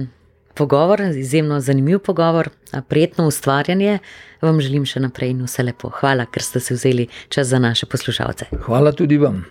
pogovor, 0.54 1.00
izjemno 1.00 1.60
zanimiv 1.60 1.98
pogovor, 1.98 2.48
prijetno 2.88 3.26
ustvarjanje. 3.26 3.98
Vam 4.42 4.60
želim 4.60 4.84
še 4.86 5.00
naprej 5.00 5.30
in 5.30 5.42
vse 5.46 5.62
lepo. 5.62 5.90
Hvala, 6.00 6.26
ker 6.26 6.42
ste 6.42 6.60
se 6.60 6.74
vzeli 6.74 7.08
čas 7.28 7.46
za 7.46 7.58
naše 7.58 7.86
poslušalce. 7.86 8.50
Hvala 8.66 8.92
tudi 8.92 9.18
vam. 9.18 9.44